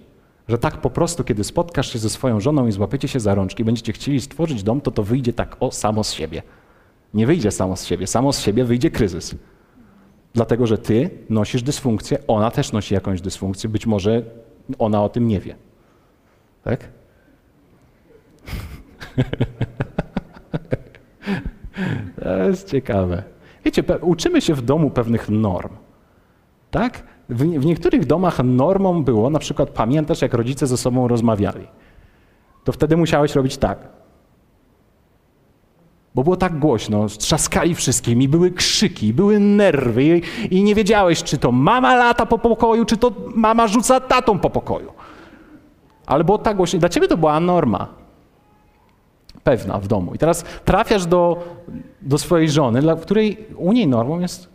[0.48, 3.64] że tak po prostu, kiedy spotkasz się ze swoją żoną i złapiecie się za rączki,
[3.64, 6.42] będziecie chcieli stworzyć dom, to to wyjdzie tak o samo z siebie.
[7.14, 8.06] Nie wyjdzie samo z siebie.
[8.06, 9.34] Samo z siebie wyjdzie kryzys.
[10.38, 14.22] Dlatego, że ty nosisz dysfunkcję, ona też nosi jakąś dysfunkcję, być może
[14.78, 15.56] ona o tym nie wie.
[16.64, 16.88] Tak?
[22.22, 23.22] To jest ciekawe.
[23.64, 25.76] Wiecie, uczymy się w domu pewnych norm.
[26.70, 27.02] Tak?
[27.28, 31.66] W, w niektórych domach normą było, na przykład pamiętasz, jak rodzice ze sobą rozmawiali.
[32.64, 33.88] To wtedy musiałeś robić tak.
[36.14, 41.52] Bo było tak głośno, trzaskali wszystkimi, były krzyki, były nerwy i, nie wiedziałeś, czy to
[41.52, 44.92] mama lata po pokoju, czy to mama rzuca tatą po pokoju.
[46.06, 46.78] Ale było tak głośno.
[46.78, 47.88] Dla ciebie to była norma
[49.44, 50.14] pewna w domu.
[50.14, 51.44] I teraz trafiasz do,
[52.02, 54.48] do swojej żony, dla której u niej normą jest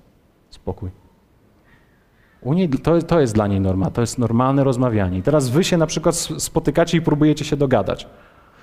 [0.50, 0.89] spokój.
[2.42, 5.18] U niej, to, to jest dla niej norma, to jest normalne rozmawianie.
[5.18, 8.08] I teraz wy się na przykład spotykacie i próbujecie się dogadać.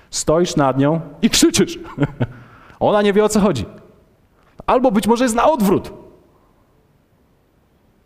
[0.09, 1.79] Stoisz nad nią i krzyczysz.
[2.81, 3.65] Ona nie wie o co chodzi.
[4.65, 5.93] Albo być może jest na odwrót.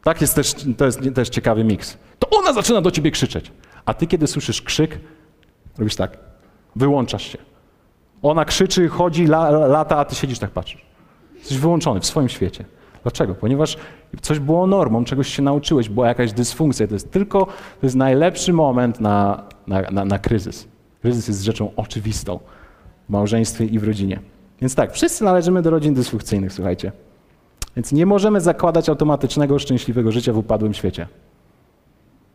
[0.04, 1.98] Tak jest też, to jest też ciekawy miks.
[2.20, 3.52] To ona zaczyna do ciebie krzyczeć.
[3.86, 5.00] A ty, kiedy słyszysz krzyk,
[5.78, 6.18] robisz tak.
[6.76, 7.38] Wyłączasz się.
[8.22, 10.86] Ona krzyczy, chodzi, la, lata, a ty siedzisz tak patrzysz.
[11.36, 12.66] Jesteś wyłączony w swoim świecie.
[13.04, 13.36] Dlaczego?
[13.36, 13.78] Ponieważ
[14.22, 16.88] coś było normą, czegoś się nauczyłeś, była jakaś dysfunkcja.
[16.88, 20.68] To jest tylko, to jest najlepszy moment na, na, na, na kryzys.
[21.02, 22.40] Kryzys jest rzeczą oczywistą
[23.10, 24.35] w małżeństwie i w rodzinie.
[24.62, 26.92] Więc tak, wszyscy należymy do rodzin dysfunkcyjnych, słuchajcie.
[27.76, 31.08] Więc nie możemy zakładać automatycznego, szczęśliwego życia w upadłym świecie.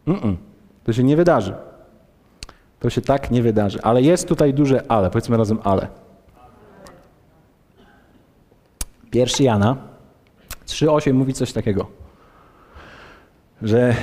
[0.06, 0.36] Mm -mm.
[0.84, 1.54] To się nie wydarzy.
[2.80, 3.82] To się tak nie wydarzy.
[3.82, 5.10] Ale jest tutaj duże ale.
[5.10, 5.88] Powiedzmy razem ale.
[9.10, 9.76] Pierwszy Jana
[10.66, 11.86] 3,8 mówi coś takiego,
[13.62, 13.94] że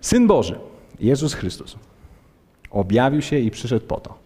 [0.00, 0.58] Syn Boży,
[1.00, 1.76] Jezus Chrystus,
[2.70, 4.18] objawił się i przyszedł po to,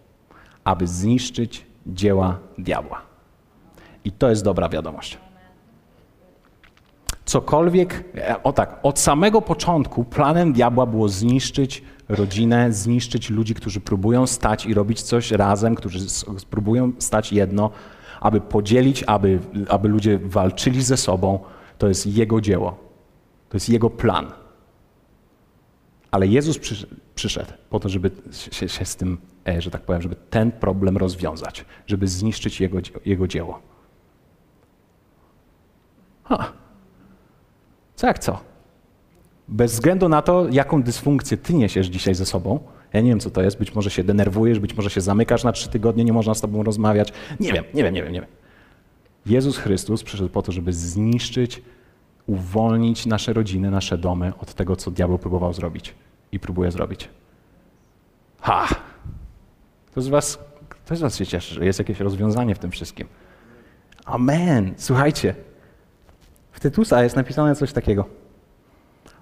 [0.65, 3.14] aby zniszczyć dzieła diabła.
[4.05, 5.19] I to jest dobra wiadomość.
[7.25, 8.05] Cokolwiek,
[8.43, 14.67] o tak, od samego początku planem diabła było zniszczyć rodzinę, zniszczyć ludzi, którzy próbują stać
[14.67, 15.99] i robić coś razem, którzy
[16.51, 17.71] próbują stać jedno,
[18.21, 19.39] aby podzielić, aby,
[19.69, 21.39] aby ludzie walczyli ze sobą.
[21.79, 22.79] To jest Jego dzieło.
[23.49, 24.33] To jest Jego plan.
[26.11, 26.59] Ale Jezus
[27.15, 30.97] przyszedł po to, żeby się, się z tym, e, że tak powiem, żeby ten problem
[30.97, 33.74] rozwiązać, żeby zniszczyć Jego, jego dzieło.
[36.25, 36.53] Ha.
[37.97, 38.39] Co jak co?
[39.49, 42.61] Bez względu na to, jaką dysfunkcję ty niesiesz dzisiaj ze sobą,
[42.93, 45.53] ja nie wiem, co to jest, być może się denerwujesz, być może się zamykasz na
[45.53, 47.13] trzy tygodnie, nie można z tobą rozmawiać.
[47.41, 48.31] Nie wiem, nie wiem, nie wiem, nie wiem.
[49.27, 51.63] Jezus Chrystus przyszedł po to, żeby zniszczyć,
[52.27, 55.95] uwolnić nasze rodziny, nasze domy od tego, co diabeł próbował zrobić
[56.33, 57.09] i próbuje zrobić.
[58.41, 58.69] Ha!
[59.95, 63.09] To z was, kto z was się cieszy, że jest jakieś rozwiązanie w tym wszystkim?
[64.05, 64.75] Amen!
[64.77, 65.35] Słuchajcie,
[66.65, 68.05] Tytusa jest napisane coś takiego.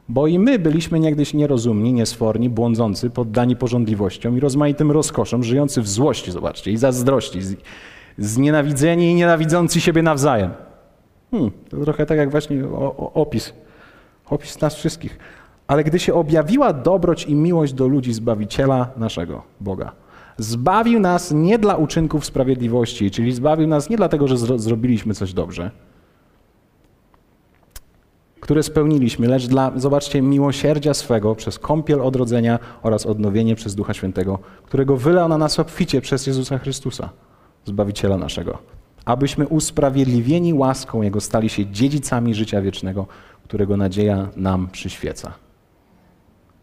[0.08, 5.88] Bo i my byliśmy niegdyś nierozumni, niesforni, błądzący, poddani porządliwościom i rozmaitym rozkoszom, żyjący w
[5.88, 7.40] złości, zobaczcie, i zazdrości,
[8.18, 10.50] znienawidzeni i nienawidzący siebie nawzajem.
[11.30, 13.52] Hmm, to trochę tak jak właśnie o, o, opis,
[14.26, 15.18] opis nas wszystkich.
[15.66, 19.92] Ale gdy się objawiła dobroć i miłość do ludzi Zbawiciela naszego Boga,
[20.38, 25.32] zbawił nas nie dla uczynków sprawiedliwości, czyli zbawił nas nie dlatego, że zro zrobiliśmy coś
[25.32, 25.70] dobrze,
[28.42, 34.38] które spełniliśmy, lecz dla, zobaczcie, miłosierdzia swego przez kąpiel odrodzenia oraz odnowienie przez Ducha Świętego,
[34.64, 37.10] którego wylał na nas obficie przez Jezusa Chrystusa,
[37.64, 38.58] Zbawiciela naszego,
[39.04, 43.06] abyśmy usprawiedliwieni łaską Jego stali się dziedzicami życia wiecznego,
[43.44, 45.34] którego nadzieja nam przyświeca.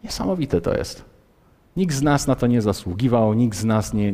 [0.04, 1.06] Niesamowite to jest.
[1.78, 4.14] Nikt z nas na to nie zasługiwał, nikt z nas nie.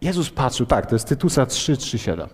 [0.00, 2.28] Jezus patrzył, tak, to jest Tytusa 3, 3, 7.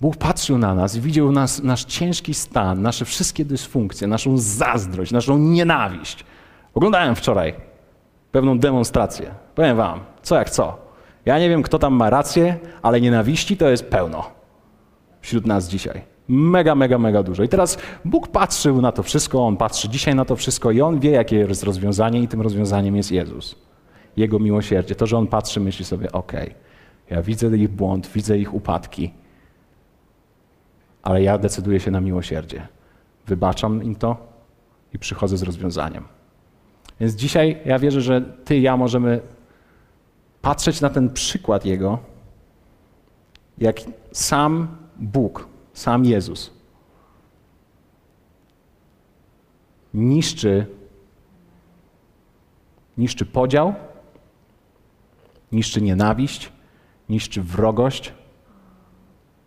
[0.00, 5.12] Bóg patrzył na nas i widział nas, nasz ciężki stan, nasze wszystkie dysfunkcje, naszą zazdrość,
[5.12, 6.24] naszą nienawiść.
[6.74, 7.54] Oglądałem wczoraj
[8.32, 9.34] pewną demonstrację.
[9.54, 10.78] Powiem wam, co jak co.
[11.26, 14.38] Ja nie wiem, kto tam ma rację, ale nienawiści to jest pełno
[15.20, 16.02] wśród nas dzisiaj.
[16.28, 17.42] Mega, mega, mega dużo.
[17.42, 21.00] I teraz Bóg patrzył na to wszystko, On patrzy dzisiaj na to wszystko i On
[21.00, 23.56] wie, jakie jest rozwiązanie i tym rozwiązaniem jest Jezus.
[24.16, 24.94] Jego miłosierdzie.
[24.94, 26.54] To, że On patrzy, myśli sobie, okej, okay,
[27.10, 29.10] ja widzę ich błąd, widzę ich upadki,
[31.02, 32.68] ale ja decyduję się na miłosierdzie.
[33.26, 34.16] Wybaczam im to
[34.94, 36.04] i przychodzę z rozwiązaniem.
[37.00, 39.20] Więc dzisiaj ja wierzę, że Ty i ja możemy
[40.42, 41.98] patrzeć na ten przykład Jego,
[43.58, 43.80] jak
[44.12, 46.58] sam Bóg, sam Jezus
[49.94, 50.66] niszczy,
[52.98, 53.74] niszczy podział,
[55.52, 56.52] niszczy nienawiść,
[57.08, 58.12] niszczy wrogość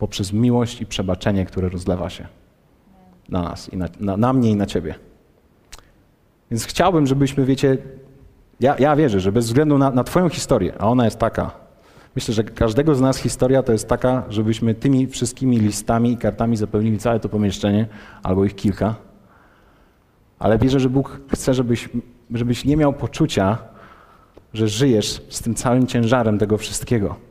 [0.01, 2.27] poprzez miłość i przebaczenie, które rozlewa się
[3.29, 4.95] na nas i na, na, na mnie i na ciebie.
[6.51, 7.77] Więc chciałbym, żebyśmy, wiecie,
[8.59, 11.51] ja, ja wierzę, że bez względu na, na Twoją historię, a ona jest taka,
[12.15, 16.57] myślę, że każdego z nas historia to jest taka, żebyśmy tymi wszystkimi listami i kartami
[16.57, 17.87] zapełnili całe to pomieszczenie,
[18.23, 18.95] albo ich kilka.
[20.39, 21.89] Ale wierzę, że Bóg chce, żebyś,
[22.31, 23.57] żebyś nie miał poczucia,
[24.53, 27.30] że żyjesz z tym całym ciężarem tego wszystkiego.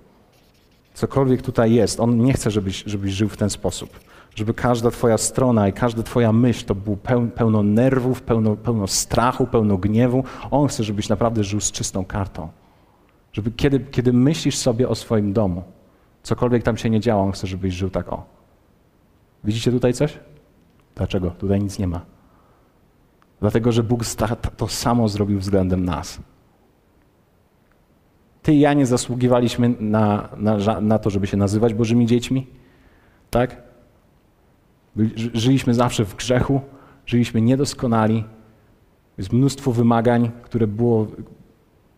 [1.00, 4.00] Cokolwiek tutaj jest, On nie chce, żebyś, żebyś żył w ten sposób
[4.34, 6.96] żeby każda Twoja strona i każda Twoja myśl to było
[7.34, 10.24] pełno nerwów, pełno, pełno strachu, pełno gniewu.
[10.50, 12.48] On chce, żebyś naprawdę żył z czystą kartą.
[13.32, 15.62] Żeby kiedy, kiedy myślisz sobie o swoim domu,
[16.22, 18.24] cokolwiek tam się nie działo, on chce, żebyś żył tak o.
[19.44, 20.18] Widzicie tutaj coś?
[20.94, 21.30] Dlaczego?
[21.30, 22.00] Tutaj nic nie ma.
[23.40, 24.00] Dlatego, że Bóg
[24.56, 26.20] to samo zrobił względem nas.
[28.42, 32.46] Ty i ja nie zasługiwaliśmy na, na, na to, żeby się nazywać Bożymi dziećmi.
[33.30, 33.56] Tak?
[35.34, 36.60] Żyliśmy zawsze w grzechu,
[37.06, 38.24] żyliśmy niedoskonali.
[39.18, 41.06] Jest mnóstwo wymagań, które było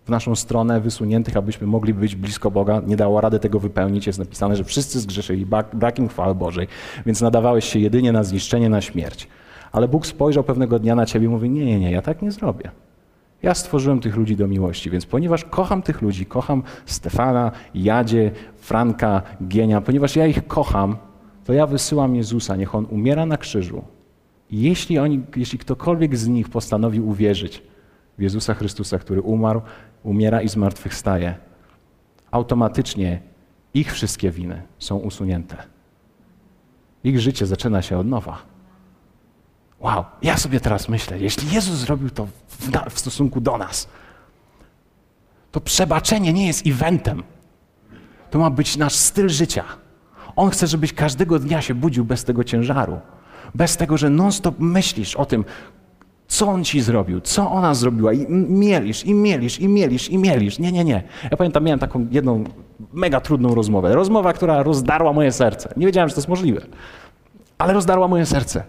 [0.05, 2.83] w naszą stronę wysuniętych, abyśmy mogli być blisko Boga.
[2.87, 4.07] Nie dało rady tego wypełnić.
[4.07, 6.66] Jest napisane, że wszyscy zgrzeszyli, brakiem chwały Bożej,
[7.07, 9.28] więc nadawałeś się jedynie na zniszczenie, na śmierć.
[9.72, 12.33] Ale Bóg spojrzał pewnego dnia na ciebie i mówi: Nie, nie, nie, ja tak nie
[12.33, 12.70] zrobię.
[13.42, 19.22] Ja stworzyłem tych ludzi do miłości, więc ponieważ kocham tych ludzi, kocham Stefana, Jadzie, Franka,
[19.48, 20.96] Gienia, ponieważ ja ich kocham,
[21.44, 23.85] to ja wysyłam Jezusa, niech On umiera na krzyżu.
[24.50, 27.62] Jeśli, oni, jeśli ktokolwiek z nich postanowi uwierzyć
[28.18, 29.62] w Jezusa Chrystusa, który umarł,
[30.02, 31.35] umiera i zmartwychwstaje,
[32.31, 33.20] automatycznie
[33.74, 35.57] ich wszystkie winy są usunięte.
[37.05, 38.52] Ich życie zaczyna się od nowa.
[39.83, 43.88] Wow, ja sobie teraz myślę, jeśli Jezus zrobił to w, w stosunku do nas,
[45.53, 47.23] to przebaczenie nie jest eventem.
[48.31, 49.64] To ma być nasz styl życia.
[50.37, 53.01] On chce, żebyś każdego dnia się budził bez tego ciężaru.
[53.55, 55.45] Bez tego, że non-stop myślisz o tym,
[56.29, 60.59] co on ci zrobił, co ona zrobiła i mielisz, i mielisz, i mielisz, i mielisz.
[60.59, 61.03] Nie, nie, nie.
[61.31, 62.45] Ja pamiętam, miałem taką jedną
[62.92, 63.95] mega trudną rozmowę.
[63.95, 65.75] Rozmowa, która rozdarła moje serce.
[65.77, 66.61] Nie wiedziałem, że to jest możliwe.
[67.59, 68.64] Ale rozdarła moje serce.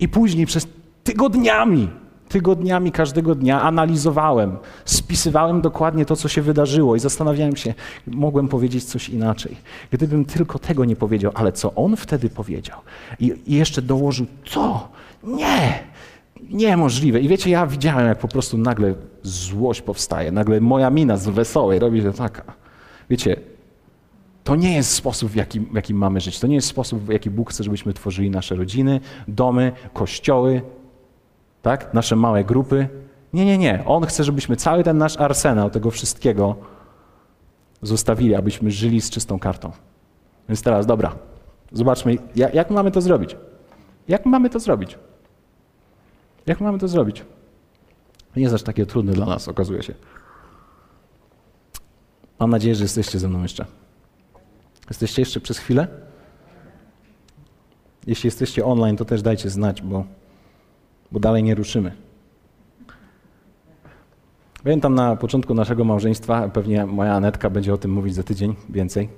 [0.00, 0.66] I później przez
[1.04, 1.88] tygodniami
[2.32, 7.74] tygodniami, każdego dnia analizowałem, spisywałem dokładnie to, co się wydarzyło i zastanawiałem się,
[8.06, 9.56] mogłem powiedzieć coś inaczej.
[9.90, 12.78] Gdybym tylko tego nie powiedział, ale co on wtedy powiedział?
[13.20, 14.88] I, i jeszcze dołożył to.
[15.24, 15.84] Nie!
[16.50, 17.20] Niemożliwe.
[17.20, 21.78] I wiecie, ja widziałem, jak po prostu nagle złość powstaje, nagle moja mina z wesołej
[21.78, 22.42] robi się taka.
[23.10, 23.36] Wiecie,
[24.44, 26.40] to nie jest sposób, w jaki, w mamy żyć.
[26.40, 30.62] To nie jest sposób, w jaki Bóg chce, żebyśmy tworzyli nasze rodziny, domy, kościoły,
[31.62, 31.94] tak?
[31.94, 32.88] nasze małe grupy.
[33.32, 33.84] Nie, nie, nie.
[33.86, 36.56] On chce, żebyśmy cały ten nasz arsenał tego wszystkiego
[37.82, 39.72] zostawili, abyśmy żyli z czystą kartą.
[40.48, 41.14] Więc teraz, dobra,
[41.72, 43.36] zobaczmy, jak, jak mamy to zrobić.
[44.08, 44.98] Jak mamy to zrobić?
[46.46, 47.24] Jak mamy to zrobić?
[48.36, 49.94] Nie jest aż takie trudne dla nas, okazuje się.
[52.38, 53.66] Mam nadzieję, że jesteście ze mną jeszcze.
[54.92, 55.86] Jesteście jeszcze przez chwilę?
[58.06, 60.04] Jeśli jesteście online, to też dajcie znać, bo
[61.12, 61.92] bo dalej nie ruszymy.
[64.62, 69.08] Pamiętam na początku naszego małżeństwa, pewnie moja Anetka będzie o tym mówić za tydzień więcej,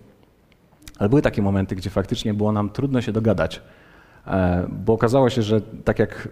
[0.99, 3.63] ale były takie momenty, gdzie faktycznie było nam trudno się dogadać,
[4.27, 6.29] e, bo okazało się, że tak jak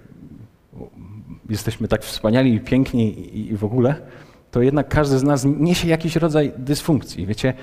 [1.48, 3.94] jesteśmy tak wspaniali i piękni i w ogóle,
[4.50, 7.26] to jednak każdy z nas niesie jakiś rodzaj dysfunkcji.
[7.26, 7.54] Wiecie,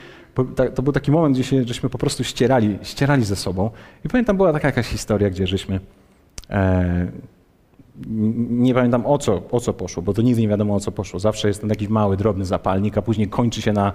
[0.75, 3.69] to był taki moment, gdzie się, żeśmy po prostu ścierali, ścierali ze sobą.
[4.05, 5.79] I pamiętam, była taka jakaś historia, gdzie żeśmy
[6.49, 7.11] e,
[8.49, 11.19] nie pamiętam o co, o co poszło, bo to nigdy nie wiadomo o co poszło.
[11.19, 13.93] Zawsze jest ten jakiś mały, drobny zapalnik, a później kończy się na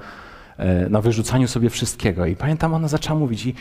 [0.57, 2.27] e, na wyrzucaniu sobie wszystkiego.
[2.27, 3.55] I pamiętam, ona zaczęła mówić, i,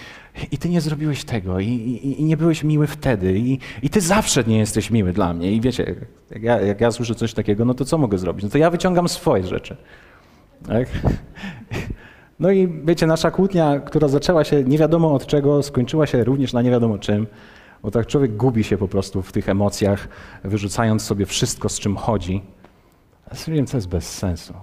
[0.52, 4.02] i ty nie zrobiłeś tego, i, i, i, nie byłeś miły wtedy, i, i ty
[4.02, 5.52] zawsze nie jesteś miły dla mnie.
[5.52, 5.96] I wiecie,
[6.32, 8.44] jak ja, jak ja słyszę coś takiego, no to co mogę zrobić?
[8.44, 9.78] No to ja wyciągam swoje rzeczy.
[10.68, 10.88] Tak?
[12.40, 16.54] No i wiecie, nasza kłótnia, która zaczęła się nie wiadomo od czego, skończyła się również
[16.54, 17.28] na nie wiadomo czym.
[17.84, 20.08] Bo tak człowiek gubi się po prostu w tych emocjach,
[20.44, 22.42] wyrzucając sobie wszystko, z czym chodzi.
[23.32, 24.54] A stwierdziłem, to jest bez sensu.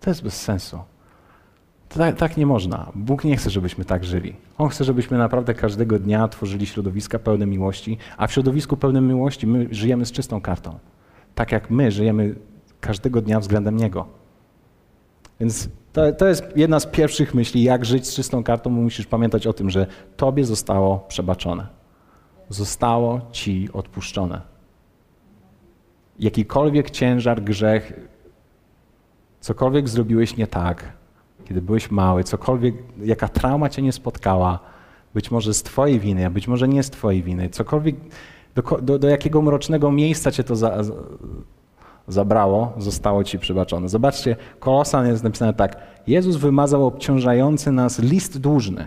[0.00, 0.78] To jest bez sensu.
[1.88, 2.92] Tak, tak, nie można.
[2.94, 4.36] Bóg nie chce, żebyśmy tak żyli.
[4.58, 9.46] On chce, żebyśmy naprawdę każdego dnia tworzyli środowiska pełne miłości, a w środowisku pełnym miłości
[9.46, 10.78] my żyjemy z czystą kartą.
[11.34, 12.34] Tak jak my żyjemy
[12.80, 14.06] każdego dnia względem Niego.
[15.40, 19.46] Więc to, to jest jedna z pierwszych myśli, jak żyć z czystą kartą, musisz pamiętać
[19.46, 19.86] o tym, że
[20.16, 21.66] Tobie zostało przebaczone.
[22.48, 24.40] Zostało Ci odpuszczone.
[26.18, 27.92] Jakikolwiek ciężar, grzech,
[29.40, 30.92] cokolwiek zrobiłeś nie tak,
[31.44, 34.58] kiedy byłeś mały, cokolwiek, jaka trauma Cię nie spotkała,
[35.14, 37.96] być może z Twojej winy, a być może nie z Twojej winy, cokolwiek,
[38.54, 40.82] do, do, do jakiego mrocznego miejsca Cię to za,
[42.12, 43.88] zabrało, zostało ci przebaczone.
[43.88, 45.76] Zobaczcie, Kolosan jest napisane tak.
[46.06, 48.86] Jezus wymazał obciążający nas list dłużny,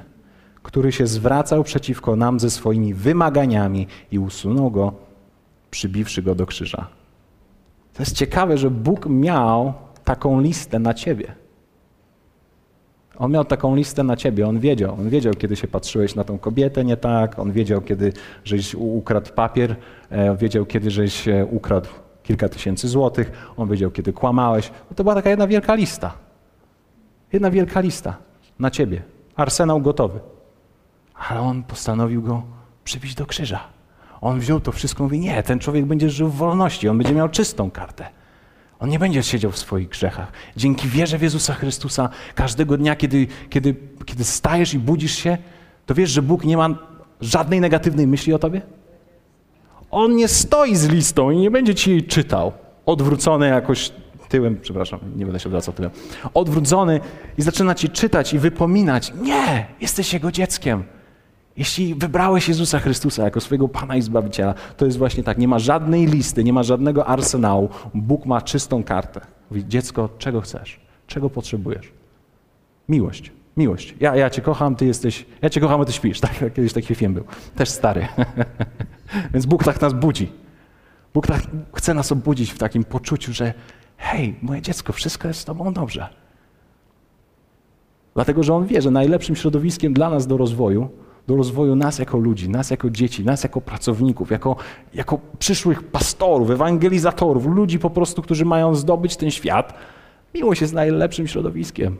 [0.64, 4.94] który się zwracał przeciwko nam ze swoimi wymaganiami i usunął go,
[5.72, 6.88] przybiwszy go do krzyża.
[7.94, 11.36] To jest ciekawe, że Bóg miał taką listę na ciebie.
[13.18, 14.94] On miał taką listę na ciebie, on wiedział.
[14.94, 18.14] On wiedział, kiedy się patrzyłeś na tą kobietę nie tak, on wiedział, kiedy
[18.44, 19.76] żeś ukradł papier,
[20.10, 21.90] e, wiedział, kiedy żeś e, ukradł
[22.24, 24.72] kilka tysięcy złotych, on wiedział, kiedy kłamałeś.
[24.90, 26.14] No to była taka jedna wielka lista.
[27.34, 28.18] Jedna wielka lista
[28.60, 29.02] na ciebie.
[29.36, 30.20] Arsenał gotowy.
[31.30, 32.44] Ale on postanowił go
[32.84, 33.60] przybić do krzyża.
[34.22, 37.14] On wziął to wszystko i mówi, nie, ten człowiek będzie żył w wolności, on będzie
[37.14, 38.06] miał czystą kartę.
[38.80, 40.32] On nie będzie siedział w swoich grzechach.
[40.58, 45.38] Dzięki wierze w Jezusa Chrystusa, każdego dnia, kiedy, kiedy, kiedy stajesz i budzisz się,
[45.86, 46.70] to wiesz, że Bóg nie ma
[47.22, 48.62] żadnej negatywnej myśli o tobie?
[49.94, 52.52] On nie stoi z listą i nie będzie ci jej czytał.
[52.86, 53.92] Odwrócony jakoś
[54.30, 55.92] tyłem, przepraszam, nie będę się odwracał tyłem.
[56.34, 57.00] Odwrócony
[57.38, 59.14] i zaczyna ci czytać i wypominać.
[59.22, 60.84] Nie, jesteś Jego dzieckiem.
[61.58, 65.38] Jeśli wybrałeś Jezusa Chrystusa jako swojego Pana i Zbawiciela, to jest właśnie tak.
[65.38, 67.70] Nie ma żadnej listy, nie ma żadnego arsenału.
[67.94, 69.22] Bóg ma czystą kartę.
[69.52, 70.80] Mówi, dziecko, czego chcesz?
[71.08, 71.92] Czego potrzebujesz?
[72.90, 73.32] Miłość.
[73.58, 73.96] Miłość.
[74.00, 75.26] Ja, ja cię kocham, ty jesteś...
[75.42, 76.20] Ja cię kocham, a ty śpisz.
[76.28, 77.24] Tak, kiedyś taki film był.
[77.56, 78.08] Też stary.
[79.34, 80.32] Więc Bóg tak nas budzi.
[81.14, 81.42] Bóg tak
[81.74, 83.54] chce nas obudzić w takim poczuciu, że
[83.98, 86.10] hej, moje dziecko, wszystko jest z tobą dobrze.
[88.14, 90.90] Dlatego, że On wie, że najlepszym środowiskiem dla nas do rozwoju,
[91.28, 94.56] do rozwoju nas jako ludzi, nas jako dzieci, nas jako pracowników, jako,
[94.94, 99.74] jako przyszłych pastorów, ewangelizatorów, ludzi po prostu, którzy mają zdobyć ten świat,
[100.34, 101.98] miłość jest najlepszym środowiskiem.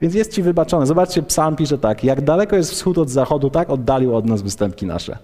[0.00, 0.86] Więc jest ci wybaczone.
[0.86, 4.86] Zobaczcie, psalm pisze tak, jak daleko jest wschód od zachodu, tak oddalił od nas występki
[4.86, 5.18] nasze.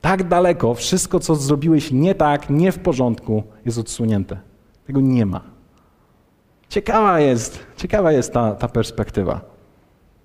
[0.00, 4.40] Tak daleko, wszystko, co zrobiłeś nie tak, nie w porządku, jest odsunięte.
[4.86, 5.40] Tego nie ma.
[6.68, 9.40] Ciekawa jest, ciekawa jest ta, ta perspektywa.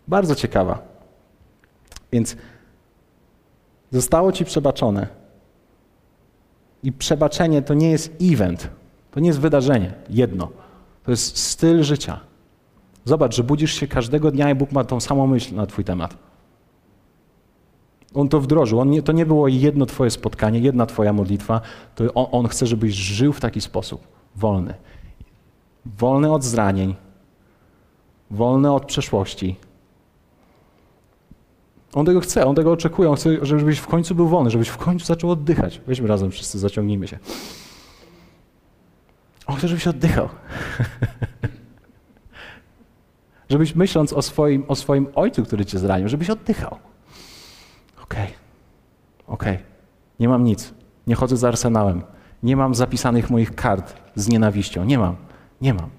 [0.08, 0.82] Bardzo ciekawa.
[2.12, 2.38] Więc
[3.92, 5.08] zostało ci przebaczone.
[6.84, 8.70] I przebaczenie to nie jest event,
[9.12, 10.50] to nie jest wydarzenie, jedno.
[11.04, 12.20] To jest styl życia.
[13.06, 16.18] Zobacz, że budzisz się każdego dnia i Bóg ma tą samą myśl na Twój temat.
[18.16, 18.80] On to wdrożył.
[18.80, 21.62] On nie, to nie było jedno Twoje spotkanie, jedna Twoja modlitwa.
[22.16, 24.08] On, on chce, żebyś żył w taki sposób.
[24.36, 24.74] Wolny.
[25.86, 26.96] Wolny od zranień.
[28.32, 29.56] Wolny od przeszłości.
[31.94, 33.10] On tego chce, on tego oczekuje.
[33.10, 35.82] On chce, żebyś w końcu był wolny, żebyś w końcu zaczął oddychać.
[35.88, 37.20] Weźmy razem wszyscy, zaciągnijmy się.
[39.48, 40.30] On chce, żebyś oddychał.
[43.50, 46.78] żebyś myśląc o swoim, o swoim ojcu, który cię zranił, żebyś oddychał.
[48.06, 48.36] Okej, okay.
[49.28, 49.66] okej, okay.
[50.20, 50.74] nie mam nic,
[51.08, 52.02] nie chodzę za arsenałem,
[52.44, 55.16] nie mam zapisanych moich kart z nienawiścią, nie mam,
[55.62, 55.90] nie mam.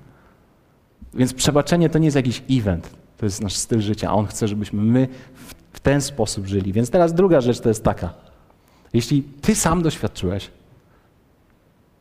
[1.15, 4.49] Więc przebaczenie to nie jest jakiś event, to jest nasz styl życia, a On chce,
[4.49, 5.09] żebyśmy my
[5.73, 6.73] w ten sposób żyli.
[6.73, 8.15] Więc teraz druga rzecz to jest taka,
[8.93, 10.51] jeśli Ty sam doświadczyłeś,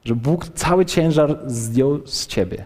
[0.06, 2.66] że Bóg cały ciężar zdjął z Ciebie,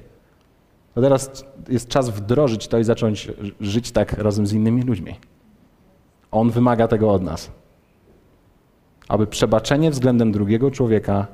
[0.96, 3.32] to teraz jest czas wdrożyć to i zacząć
[3.62, 5.16] żyć tak razem z innymi ludźmi.
[6.32, 7.52] On wymaga tego od nas.
[9.08, 11.28] Aby przebaczenie względem drugiego człowieka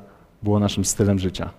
[0.43, 1.49] było naszym stylem życia.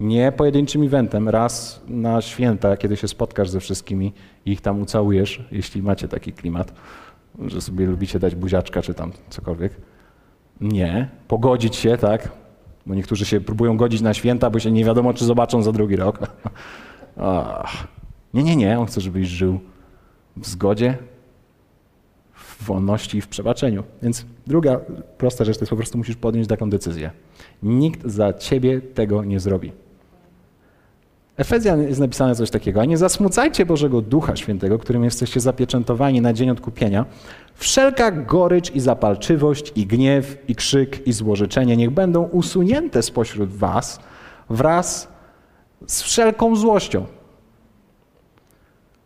[0.00, 4.12] Nie pojedynczym eventem, raz na święta, kiedy się spotkasz ze wszystkimi
[4.46, 6.72] i ich tam ucałujesz, jeśli macie taki klimat,
[7.46, 9.72] że sobie lubicie dać buziaczka czy tam cokolwiek.
[10.60, 11.08] Nie.
[11.28, 12.28] Pogodzić się, tak?
[12.86, 15.96] Bo niektórzy się próbują godzić na święta, bo się nie wiadomo, czy zobaczą za drugi
[15.96, 16.18] rok.
[18.34, 18.80] Nie, nie, nie.
[18.80, 19.60] On chce, żebyś żył
[20.36, 20.98] w zgodzie,
[22.62, 23.84] wolności i w przebaczeniu.
[24.02, 24.80] Więc druga
[25.18, 27.10] prosta rzecz to jest po prostu musisz podjąć taką decyzję.
[27.62, 29.72] Nikt za ciebie tego nie zrobi.
[31.36, 36.32] Efezjan jest napisane coś takiego, a nie zasmucajcie Bożego Ducha Świętego, którym jesteście zapieczętowani na
[36.32, 37.04] dzień odkupienia.
[37.54, 44.00] Wszelka gorycz i zapalczywość, i gniew, i krzyk, i złożyczenie niech będą usunięte spośród was
[44.50, 45.08] wraz
[45.86, 47.06] z wszelką złością.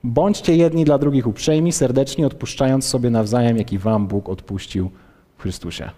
[0.07, 4.91] Bądźcie jedni dla drugich uprzejmi, serdecznie odpuszczając sobie nawzajem, jak i wam Bóg odpuścił
[5.37, 5.91] w Chrystusie.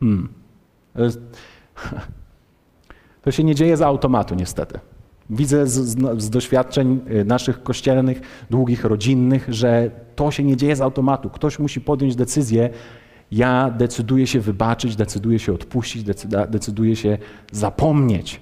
[0.00, 0.28] Hmm.
[3.22, 4.80] To się nie dzieje z automatu, niestety.
[5.30, 8.20] Widzę z, z, z, doświadczeń y, naszych kościelnych,
[8.50, 11.30] długich, rodzinnych, że to się nie dzieje z automatu.
[11.30, 12.70] Ktoś musi podjąć decyzję.
[13.30, 16.04] Ja decyduję się wybaczyć, decyduję się odpuścić,
[16.48, 17.18] decyduję się
[17.52, 18.40] zapomnieć,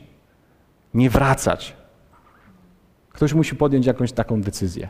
[0.95, 1.77] nie wracać.
[3.15, 4.89] Ktoś musi podjąć jakąś taką decyzję.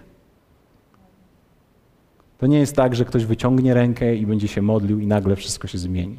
[2.38, 5.68] To nie jest tak, że ktoś wyciągnie rękę i będzie się modlił i nagle wszystko
[5.68, 6.18] się zmieni.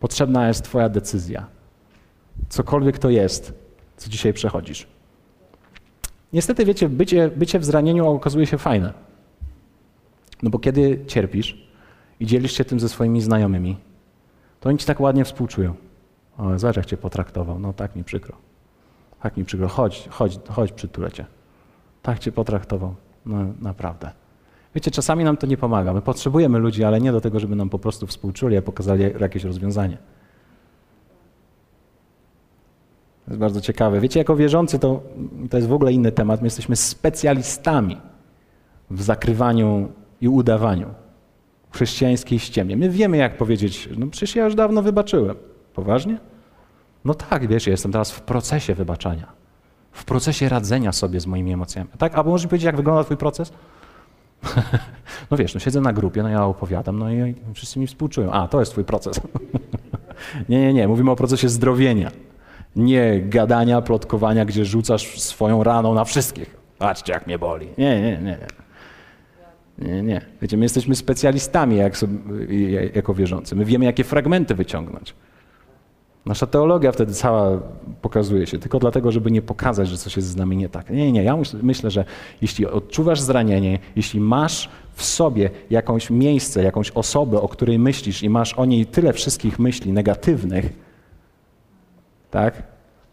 [0.00, 1.46] Potrzebna jest Twoja decyzja.
[2.48, 3.52] Cokolwiek to jest,
[3.96, 4.86] co dzisiaj przechodzisz.
[6.32, 8.92] Niestety, wiecie, bycie, bycie w zranieniu okazuje się fajne.
[10.42, 11.68] No bo kiedy cierpisz
[12.20, 13.76] i dzielisz się tym ze swoimi znajomymi,
[14.60, 15.74] to oni ci tak ładnie współczują.
[16.38, 17.58] O, zobacz, jak cię potraktował.
[17.58, 18.36] No tak mi przykro.
[19.26, 19.68] Tak mi przykro.
[19.68, 21.26] Chodź, chodź, chodź, przytulę cię.
[22.02, 22.94] Tak cię potraktował.
[23.26, 24.10] No naprawdę.
[24.74, 25.92] Wiecie, czasami nam to nie pomaga.
[25.92, 29.44] My potrzebujemy ludzi, ale nie do tego, żeby nam po prostu współczuli, a pokazali jakieś
[29.44, 29.98] rozwiązanie.
[33.24, 34.00] To jest bardzo ciekawe.
[34.00, 35.02] Wiecie, jako wierzący to,
[35.50, 36.40] to jest w ogóle inny temat.
[36.40, 37.96] My jesteśmy specjalistami
[38.90, 39.88] w zakrywaniu
[40.20, 40.86] i udawaniu
[41.70, 42.76] chrześcijańskiej ściemie.
[42.76, 45.36] My wiemy, jak powiedzieć, no przecież ja już dawno wybaczyłem.
[45.74, 46.18] Poważnie?
[47.06, 49.26] No tak, wiesz, jestem teraz w procesie wybaczania.
[49.92, 51.88] W procesie radzenia sobie z moimi emocjami.
[51.98, 52.14] Tak?
[52.14, 53.52] Albo możesz powiedzieć, jak wygląda twój proces?
[55.30, 58.32] no wiesz, no siedzę na grupie, no ja opowiadam, no i wszyscy mi współczują.
[58.32, 59.20] A, to jest twój proces.
[60.48, 60.88] nie, nie, nie.
[60.88, 62.10] Mówimy o procesie zdrowienia.
[62.76, 66.56] Nie gadania, plotkowania, gdzie rzucasz swoją raną na wszystkich.
[66.78, 67.68] Patrzcie, jak mnie boli.
[67.78, 68.38] Nie, nie, nie.
[69.78, 70.20] Nie, nie.
[70.42, 71.94] Wiecie, my jesteśmy specjalistami jak
[72.94, 73.56] jako wierzący.
[73.56, 75.14] My wiemy, jakie fragmenty wyciągnąć.
[76.26, 77.60] Nasza teologia wtedy cała
[78.02, 80.90] pokazuje się, tylko dlatego, żeby nie pokazać, że coś jest z nami nie tak.
[80.90, 82.04] Nie, nie, ja myślę, że
[82.42, 88.30] jeśli odczuwasz zranienie, jeśli masz w sobie jakąś miejsce, jakąś osobę, o której myślisz i
[88.30, 90.72] masz o niej tyle wszystkich myśli negatywnych,
[92.30, 92.62] tak?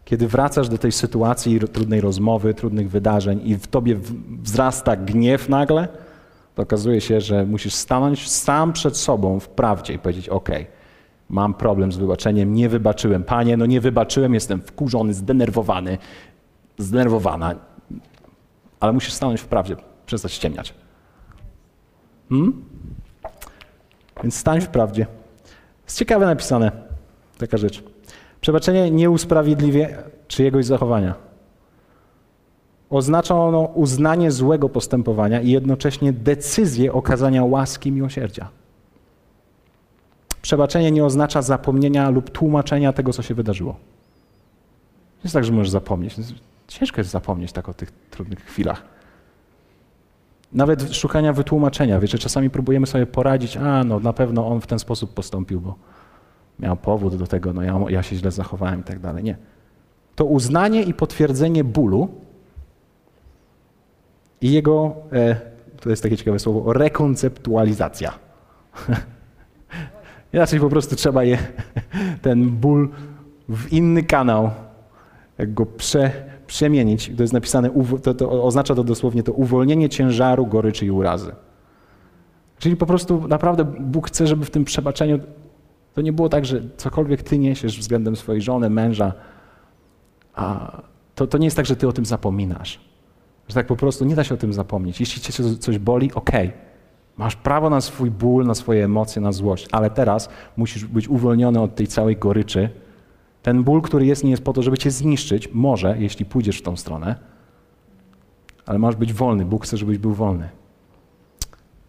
[0.04, 3.96] Kiedy wracasz do tej sytuacji trudnej rozmowy, trudnych wydarzeń i w tobie
[4.42, 5.88] wzrasta gniew nagle,
[6.54, 10.48] to okazuje się, że musisz stanąć sam przed sobą w prawdzie i powiedzieć: OK,
[11.28, 13.24] mam problem z wybaczeniem, nie wybaczyłem.
[13.24, 15.98] Panie, no nie wybaczyłem, jestem wkurzony, zdenerwowany,
[16.78, 17.54] zdenerwowana.
[18.80, 20.74] Ale musisz stanąć w prawdzie, przestać ściemniać.
[22.28, 22.64] Hmm?
[24.22, 25.06] Więc stań w prawdzie.
[25.84, 26.72] Jest ciekawe napisane
[27.38, 27.82] taka rzecz.
[28.40, 29.98] Przebaczenie nie usprawiedliwie
[30.28, 31.14] czyjegoś zachowania.
[32.90, 38.48] Oznacza ono uznanie złego postępowania i jednocześnie decyzję okazania łaski miłosierdzia.
[40.44, 43.76] Przebaczenie nie oznacza zapomnienia lub tłumaczenia tego, co się wydarzyło.
[45.22, 46.16] Jest tak, że możesz zapomnieć.
[46.68, 48.82] Ciężko jest zapomnieć tak o tych trudnych chwilach.
[50.52, 52.00] Nawet szukania wytłumaczenia.
[52.00, 55.74] Wiecie, czasami próbujemy sobie poradzić, a no na pewno on w ten sposób postąpił, bo
[56.58, 59.24] miał powód do tego, no ja, ja się źle zachowałem i tak dalej.
[59.24, 59.36] Nie.
[60.14, 62.08] To uznanie i potwierdzenie bólu
[64.40, 65.36] i jego, e,
[65.80, 68.12] to jest takie ciekawe słowo, rekonceptualizacja.
[70.34, 71.38] Inaczej po prostu trzeba je,
[72.22, 72.88] ten ból
[73.48, 74.50] w inny kanał,
[75.38, 76.10] jak go prze,
[76.46, 77.12] przemienić.
[77.16, 77.70] To jest napisane,
[78.02, 81.32] to, to oznacza to dosłownie to uwolnienie ciężaru, goryczy i urazy.
[82.58, 85.18] Czyli po prostu naprawdę Bóg chce, żeby w tym przebaczeniu
[85.94, 89.12] to nie było tak, że cokolwiek ty niesiesz względem swojej żony, męża,
[90.34, 90.76] a
[91.14, 92.80] to, to nie jest tak, że ty o tym zapominasz.
[93.48, 95.00] Że tak po prostu nie da się o tym zapomnieć.
[95.00, 96.48] Jeśli cię coś boli, okej.
[96.48, 96.73] Okay.
[97.16, 101.60] Masz prawo na swój ból, na swoje emocje, na złość, ale teraz musisz być uwolniony
[101.60, 102.70] od tej całej goryczy.
[103.42, 105.48] Ten ból, który jest, nie jest po to, żeby cię zniszczyć.
[105.52, 107.14] Może, jeśli pójdziesz w tą stronę,
[108.66, 109.44] ale masz być wolny.
[109.44, 110.48] Bóg chce, żebyś był wolny.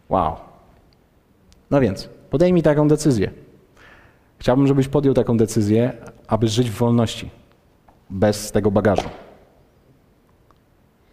[0.09, 0.35] Wow.
[1.71, 3.31] No więc, podejmij taką decyzję.
[4.39, 5.93] Chciałbym, żebyś podjął taką decyzję,
[6.27, 7.29] aby żyć w wolności,
[8.09, 9.09] bez tego bagażu.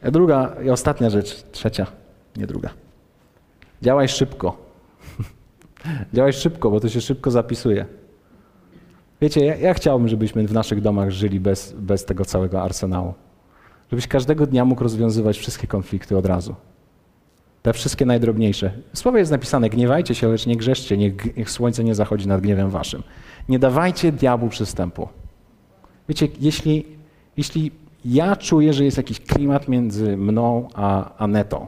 [0.02, 1.86] A druga i ostatnia rzecz, trzecia,
[2.36, 2.81] nie druga.
[3.82, 4.56] Działaj szybko.
[6.14, 7.86] Działaj szybko, bo to się szybko zapisuje.
[9.20, 13.14] Wiecie, ja, ja, chciałbym, żebyśmy w naszych domach żyli bez, bez tego całego arsenału.
[13.90, 16.54] żebyś każdego dnia mógł rozwiązywać wszystkie konflikty od razu.
[17.62, 18.70] Te wszystkie najdrobniejsze.
[18.92, 22.40] W słowie jest napisane: gniewajcie się, lecz nie grzeszcie, niech, niech słońce nie zachodzi nad
[22.40, 23.02] gniewem waszym.
[23.48, 25.08] Nie dawajcie diabłu przystępu.
[26.08, 26.86] Wiecie, jeśli,
[27.36, 27.72] jeśli
[28.04, 31.66] ja czuję, że jest jakiś klimat między mną a Anetą,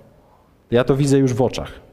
[0.69, 1.84] to ja to widzę już w oczach.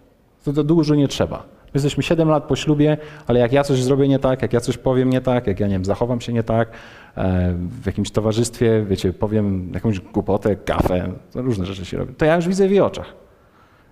[0.44, 1.38] To, to dużo nie trzeba.
[1.38, 4.60] My jesteśmy 7 lat po ślubie, ale jak ja coś zrobię nie tak, jak ja
[4.60, 6.72] coś powiem nie tak, jak ja nie wiem, zachowam się nie tak,
[7.18, 12.36] e, w jakimś towarzystwie, wiecie, powiem jakąś głupotę, kafę, różne rzeczy się robią, to ja
[12.36, 13.14] już widzę w jej oczach.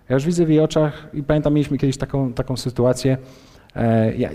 [0.09, 3.17] Ja już widzę w jej oczach i pamiętam, mieliśmy kiedyś taką, taką sytuację.
[3.75, 4.29] E, ja,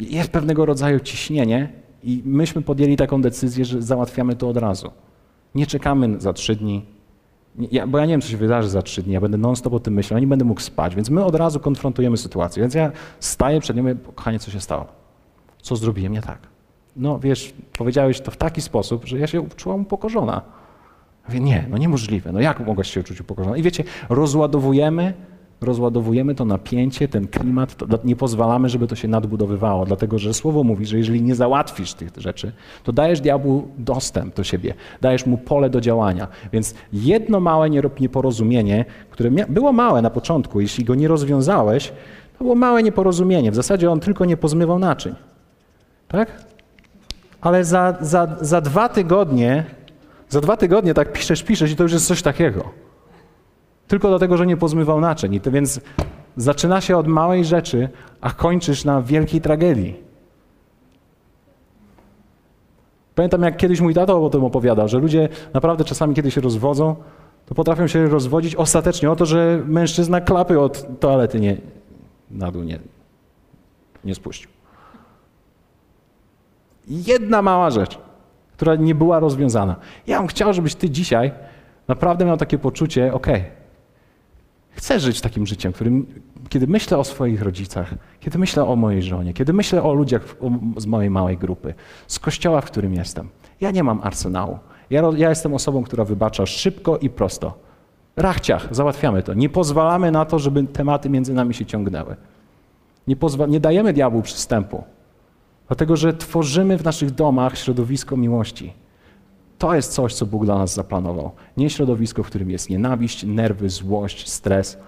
[0.00, 4.90] jest pewnego rodzaju ciśnienie i myśmy podjęli taką decyzję, że załatwiamy to od razu.
[5.54, 6.84] Nie czekamy za trzy dni,
[7.58, 9.80] ja, bo ja nie wiem, co się wydarzy za trzy dni, ja będę non-stop o
[9.80, 12.60] tym myślał, nie będę mógł spać, więc my od razu konfrontujemy sytuację.
[12.60, 14.86] Więc ja staję przed nią i mówię, kochanie, co się stało?
[15.62, 16.38] Co zrobiłem nie tak?
[16.96, 20.42] No wiesz, powiedziałeś to w taki sposób, że ja się czułam upokorzona.
[21.28, 23.56] Mówię, nie, no niemożliwe, no jak mogłaś się czuć upokorzona?
[23.56, 25.14] I wiecie, rozładowujemy
[25.60, 30.86] rozładowujemy to napięcie, ten klimat, nie pozwalamy, żeby to się nadbudowywało, dlatego że słowo mówi,
[30.86, 32.52] że jeżeli nie załatwisz tych rzeczy,
[32.84, 36.28] to dajesz diabłu dostęp do siebie, dajesz mu pole do działania.
[36.52, 41.92] Więc jedno małe nieporozumienie, które było małe na początku, jeśli go nie rozwiązałeś,
[42.38, 43.50] to było małe nieporozumienie.
[43.50, 45.14] W zasadzie on tylko nie pozmywał naczyń.
[46.08, 46.44] Tak?
[47.40, 49.64] Ale za, za, za dwa tygodnie,
[50.28, 52.83] za dwa tygodnie tak piszesz, piszesz i to już jest coś takiego.
[53.88, 55.34] Tylko dlatego, że nie pozmywał naczyń.
[55.34, 55.80] I to więc
[56.36, 57.88] zaczyna się od małej rzeczy,
[58.20, 60.04] a kończysz na wielkiej tragedii.
[63.14, 66.96] Pamiętam, jak kiedyś mój tato o tym opowiadał, że ludzie naprawdę czasami, kiedy się rozwodzą,
[67.46, 71.56] to potrafią się rozwodzić ostatecznie o to, że mężczyzna klapy od toalety nie,
[72.30, 72.78] na dół nie,
[74.04, 74.50] nie spuścił.
[76.88, 77.98] Jedna mała rzecz,
[78.56, 79.76] która nie była rozwiązana.
[80.06, 81.32] Ja bym chciał, żebyś ty dzisiaj
[81.88, 83.63] naprawdę miał takie poczucie, okej, okay,
[84.74, 86.06] Chcę żyć takim życiem, którym,
[86.48, 90.36] kiedy myślę o swoich rodzicach, kiedy myślę o mojej żonie, kiedy myślę o ludziach
[90.76, 91.74] z mojej małej grupy,
[92.06, 93.28] z kościoła, w którym jestem.
[93.60, 94.58] Ja nie mam arsenału.
[94.90, 97.58] Ja, ja jestem osobą, która wybacza szybko i prosto.
[98.16, 99.34] Rachciach, załatwiamy to.
[99.34, 102.16] Nie pozwalamy na to, żeby tematy między nami się ciągnęły.
[103.06, 103.16] Nie,
[103.48, 104.84] nie dajemy diabłu przystępu,
[105.68, 108.72] dlatego że tworzymy w naszych domach środowisko miłości.
[109.58, 111.30] To jest coś, co Bóg dla nas zaplanował.
[111.56, 114.78] Nie środowisko, w którym jest nienawiść, nerwy, złość, stres.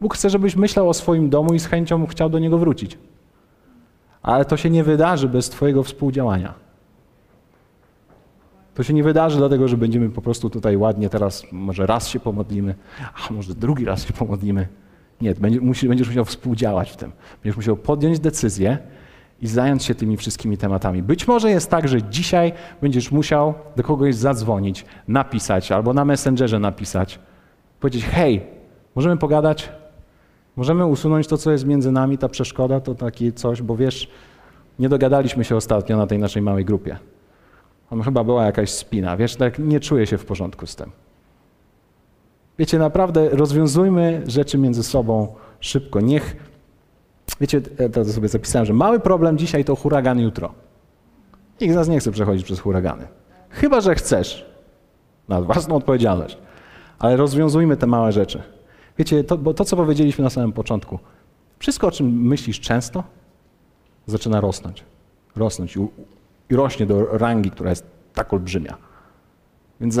[0.00, 2.98] Bóg chce, żebyś myślał o swoim domu i z chęcią chciał do niego wrócić.
[4.22, 6.54] Ale to się nie wydarzy bez Twojego współdziałania.
[8.74, 12.20] To się nie wydarzy dlatego, że będziemy po prostu tutaj ładnie teraz, może raz się
[12.20, 12.74] pomodlimy,
[13.14, 14.68] a może drugi raz się pomodlimy.
[15.20, 17.12] Nie, będziesz musiał współdziałać w tym.
[17.42, 18.78] Będziesz musiał podjąć decyzję,
[19.42, 21.02] i zająć się tymi wszystkimi tematami.
[21.02, 26.58] Być może jest tak, że dzisiaj będziesz musiał do kogoś zadzwonić, napisać albo na Messengerze
[26.58, 27.18] napisać,
[27.80, 28.42] powiedzieć: Hej,
[28.94, 29.72] możemy pogadać?
[30.56, 34.10] Możemy usunąć to, co jest między nami, ta przeszkoda, to takie coś, bo wiesz,
[34.78, 36.98] nie dogadaliśmy się ostatnio na tej naszej małej grupie.
[37.90, 40.90] Tam chyba była jakaś spina, wiesz, tak nie czuję się w porządku z tym.
[42.58, 46.00] Wiecie, naprawdę rozwiązujmy rzeczy między sobą szybko.
[46.00, 46.36] Niech
[47.40, 47.60] Wiecie,
[47.92, 50.52] to sobie zapisałem, że mały problem dzisiaj to huragan jutro.
[51.60, 53.06] Nikt z nas nie chce przechodzić przez huragany.
[53.50, 54.46] Chyba, że chcesz.
[55.28, 56.38] Na własną odpowiedzialność.
[56.98, 58.42] Ale rozwiązujmy te małe rzeczy.
[58.98, 60.98] Wiecie, to, bo to, co powiedzieliśmy na samym początku,
[61.58, 63.04] wszystko, o czym myślisz często,
[64.06, 64.84] zaczyna rosnąć.
[65.36, 65.80] Rosnąć i,
[66.50, 68.76] i rośnie do rangi, która jest tak olbrzymia.
[69.80, 69.98] Więc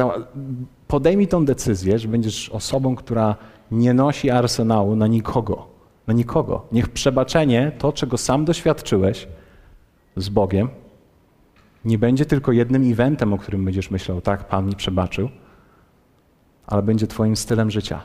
[0.88, 3.36] podejmij tą decyzję, że będziesz osobą, która
[3.70, 5.73] nie nosi arsenału na nikogo
[6.06, 6.66] na nikogo.
[6.72, 9.28] Niech przebaczenie, to czego sam doświadczyłeś
[10.16, 10.68] z Bogiem,
[11.84, 15.28] nie będzie tylko jednym eventem, o którym będziesz myślał, tak, Pan mi przebaczył,
[16.66, 18.00] ale będzie Twoim stylem życia.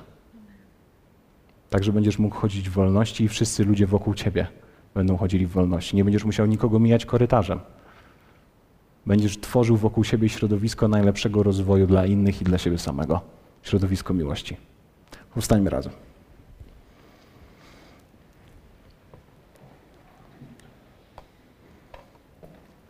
[1.69, 4.47] Tak, że będziesz mógł chodzić w wolności i wszyscy ludzie wokół Ciebie
[4.93, 5.95] będą chodzili w wolności.
[5.95, 7.59] Nie będziesz musiał nikogo mijać korytarzem.
[9.05, 13.21] Będziesz tworzył wokół siebie środowisko najlepszego rozwoju dla innych i dla siebie samego.
[13.63, 14.57] Środowisko miłości.
[15.33, 16.08] Powstańmy razem.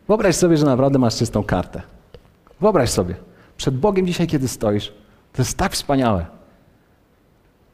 [0.10, 1.82] Wyobraź sobie, że naprawdę masz czystą kartę.
[2.62, 3.16] Wyobraź sobie,
[3.57, 4.93] przed Bogiem dzisiaj, kiedy stoisz,
[5.34, 6.26] to jest tak wspaniałe,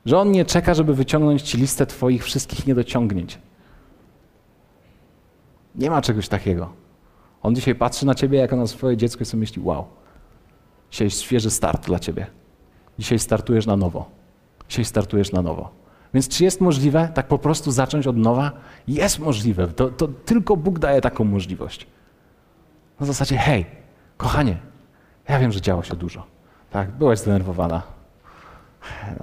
[0.06, 3.40] że On nie czeka, żeby wyciągnąć ci listę Twoich wszystkich niedociągnięć.
[5.76, 6.74] Nie ma czegoś takiego.
[7.44, 9.86] On dzisiaj patrzy na Ciebie jako na swoje dziecko i sobie myśli, wow,
[10.92, 12.28] dzisiaj świeży start dla Ciebie.
[13.00, 14.10] Dzisiaj startujesz na nowo.
[14.70, 15.70] Dzisiaj startujesz na nowo.
[16.14, 18.52] Więc czy jest możliwe tak po prostu zacząć od nowa?
[18.88, 19.68] Jest możliwe.
[19.68, 21.88] To, to tylko Bóg daje taką możliwość.
[23.00, 23.66] Na zasadzie, hej,
[24.18, 24.58] Kochanie,
[25.30, 26.26] ja wiem, że działo się dużo.
[26.72, 27.82] Tak, byłaś zdenerwowana.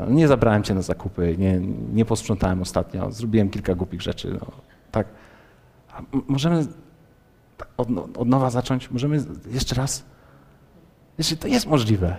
[0.09, 1.61] Nie zabrałem cię na zakupy, nie,
[1.93, 4.39] nie posprzątałem ostatnio, zrobiłem kilka głupich rzeczy.
[4.41, 4.47] No,
[4.91, 5.07] tak.
[5.93, 6.67] A możemy
[7.77, 8.91] od, od nowa zacząć?
[8.91, 10.05] Możemy jeszcze raz?
[11.41, 12.17] To jest możliwe.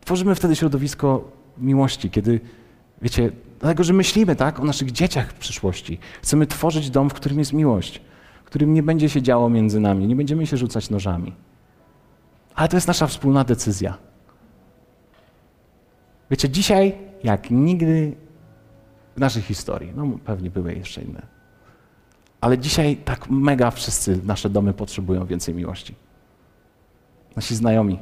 [0.00, 1.24] Tworzymy wtedy środowisko
[1.58, 2.40] miłości, kiedy,
[3.02, 5.98] wiecie, dlatego, że myślimy tak o naszych dzieciach w przyszłości.
[6.22, 8.02] Chcemy tworzyć dom, w którym jest miłość,
[8.54, 11.32] którym nie będzie się działo między nami, nie będziemy się rzucać nożami.
[12.54, 13.98] Ale to jest nasza wspólna decyzja.
[16.30, 18.16] Wiecie, dzisiaj, jak nigdy
[19.16, 21.22] w naszej historii, no pewnie były jeszcze inne,
[22.40, 25.94] ale dzisiaj tak mega wszyscy nasze domy potrzebują więcej miłości.
[27.36, 27.98] Nasi znajomi,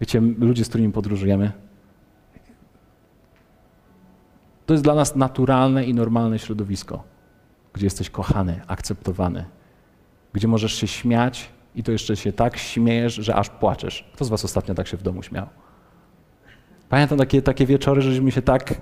[0.00, 1.52] wiecie, ludzie, z którymi podróżujemy.
[4.66, 7.04] To jest dla nas naturalne i normalne środowisko,
[7.72, 9.44] gdzie jesteś kochany, akceptowany,
[10.32, 14.10] gdzie możesz się śmiać i to jeszcze się tak śmiejesz, że aż płaczesz.
[14.14, 15.46] Kto z was ostatnio tak się w domu śmiał?
[16.88, 18.80] Pamiętam takie, takie wieczory, żeśmy się tak,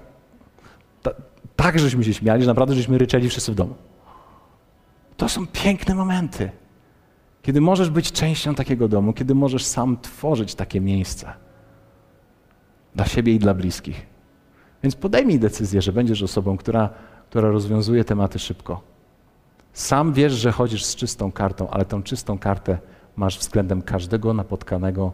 [1.02, 1.10] ta,
[1.56, 3.74] tak żeśmy się śmiali, że naprawdę żeśmy ryczeli wszyscy w domu.
[5.16, 6.50] To są piękne momenty,
[7.42, 11.34] kiedy możesz być częścią takiego domu, kiedy możesz sam tworzyć takie miejsca
[12.94, 14.06] dla siebie i dla bliskich.
[14.82, 16.90] Więc podejmij decyzję, że będziesz osobą, która,
[17.30, 18.80] która rozwiązuje tematy szybko.
[19.72, 22.78] Sam wiesz, że chodzisz z czystą kartą, ale tą czystą kartę
[23.16, 25.12] masz względem każdego napotkanego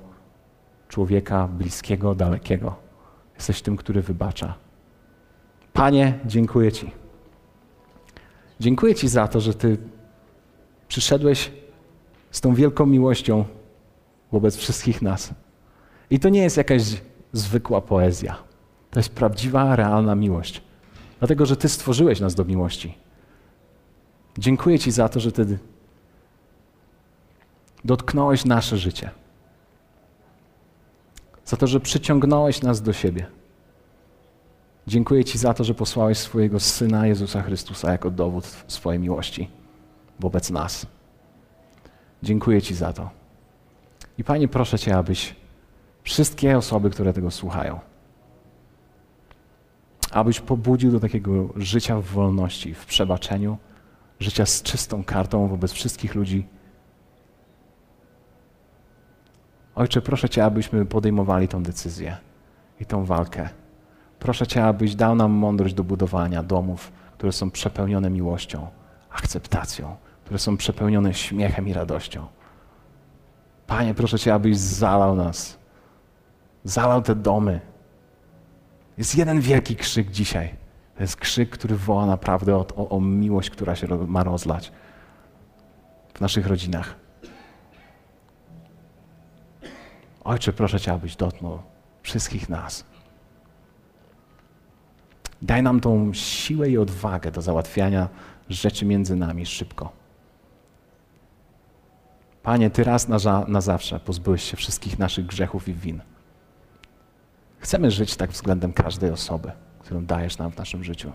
[0.88, 2.74] człowieka bliskiego, dalekiego.
[3.34, 4.54] Jesteś tym, który wybacza.
[5.72, 6.90] Panie, dziękuję Ci.
[8.60, 9.78] Dziękuję Ci za to, że Ty
[10.88, 11.52] przyszedłeś
[12.30, 13.44] z tą wielką miłością
[14.32, 15.34] wobec wszystkich nas.
[16.10, 16.82] I to nie jest jakaś
[17.32, 18.36] zwykła poezja.
[18.90, 20.65] To jest prawdziwa, realna miłość.
[21.18, 22.98] Dlatego, że Ty stworzyłeś nas do miłości.
[24.38, 25.58] Dziękuję Ci za to, że Ty
[27.84, 29.10] dotknąłeś nasze życie.
[31.44, 33.26] Za to, że przyciągnąłeś nas do siebie.
[34.86, 39.50] Dziękuję Ci za to, że posłałeś swojego Syna Jezusa Chrystusa jako dowód swojej miłości
[40.20, 40.86] wobec nas.
[42.22, 43.10] Dziękuję Ci za to.
[44.18, 45.34] I Panie, proszę Cię, abyś
[46.02, 47.80] wszystkie osoby, które tego słuchają,
[50.16, 53.58] abyś pobudził do takiego życia w wolności, w przebaczeniu,
[54.20, 56.46] życia z czystą kartą wobec wszystkich ludzi.
[59.74, 62.16] Ojcze, proszę Cię, abyśmy podejmowali tą decyzję
[62.80, 63.48] i tą walkę.
[64.18, 68.66] Proszę Cię, abyś dał nam mądrość do budowania domów, które są przepełnione miłością,
[69.10, 72.26] akceptacją, które są przepełnione śmiechem i radością.
[73.66, 75.58] Panie, proszę Cię, abyś zalał nas,
[76.64, 77.60] zalał te domy.
[78.99, 80.55] Jest jeden wielki krzyk dzisiaj.
[80.97, 84.72] To jest krzyk, który woła naprawdę o, o, o miłość, która się ma rozlać
[86.14, 86.94] w naszych rodzinach.
[90.24, 91.62] Ojcze, proszę Cię, abyś dotknął
[92.03, 92.84] wszystkich nas.
[95.42, 98.09] Daj nam tą siłę i odwagę do załatwiania
[98.49, 99.92] rzeczy między nami szybko.
[102.42, 106.01] Panie, Ty raz na, na zawsze pozbyłeś się wszystkich naszych grzechów i win.
[107.59, 111.12] Chcemy żyć tak względem każdej osoby, którą dajesz nam w naszym życiu.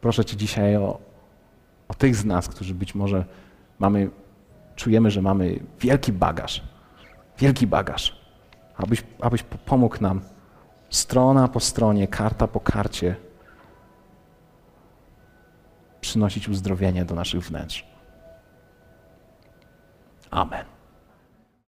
[0.00, 0.98] Proszę Cię dzisiaj o,
[1.88, 3.24] o tych z nas, którzy być może
[3.78, 4.10] mamy,
[4.76, 6.62] czujemy, że mamy wielki bagaż,
[7.38, 8.20] wielki bagaż,
[8.76, 10.20] abyś, abyś po- pomógł nam
[10.90, 13.16] strona po stronie, karta po karcie
[16.00, 17.86] przynosić uzdrowienie do naszych wnętrz.
[20.30, 20.77] Amen.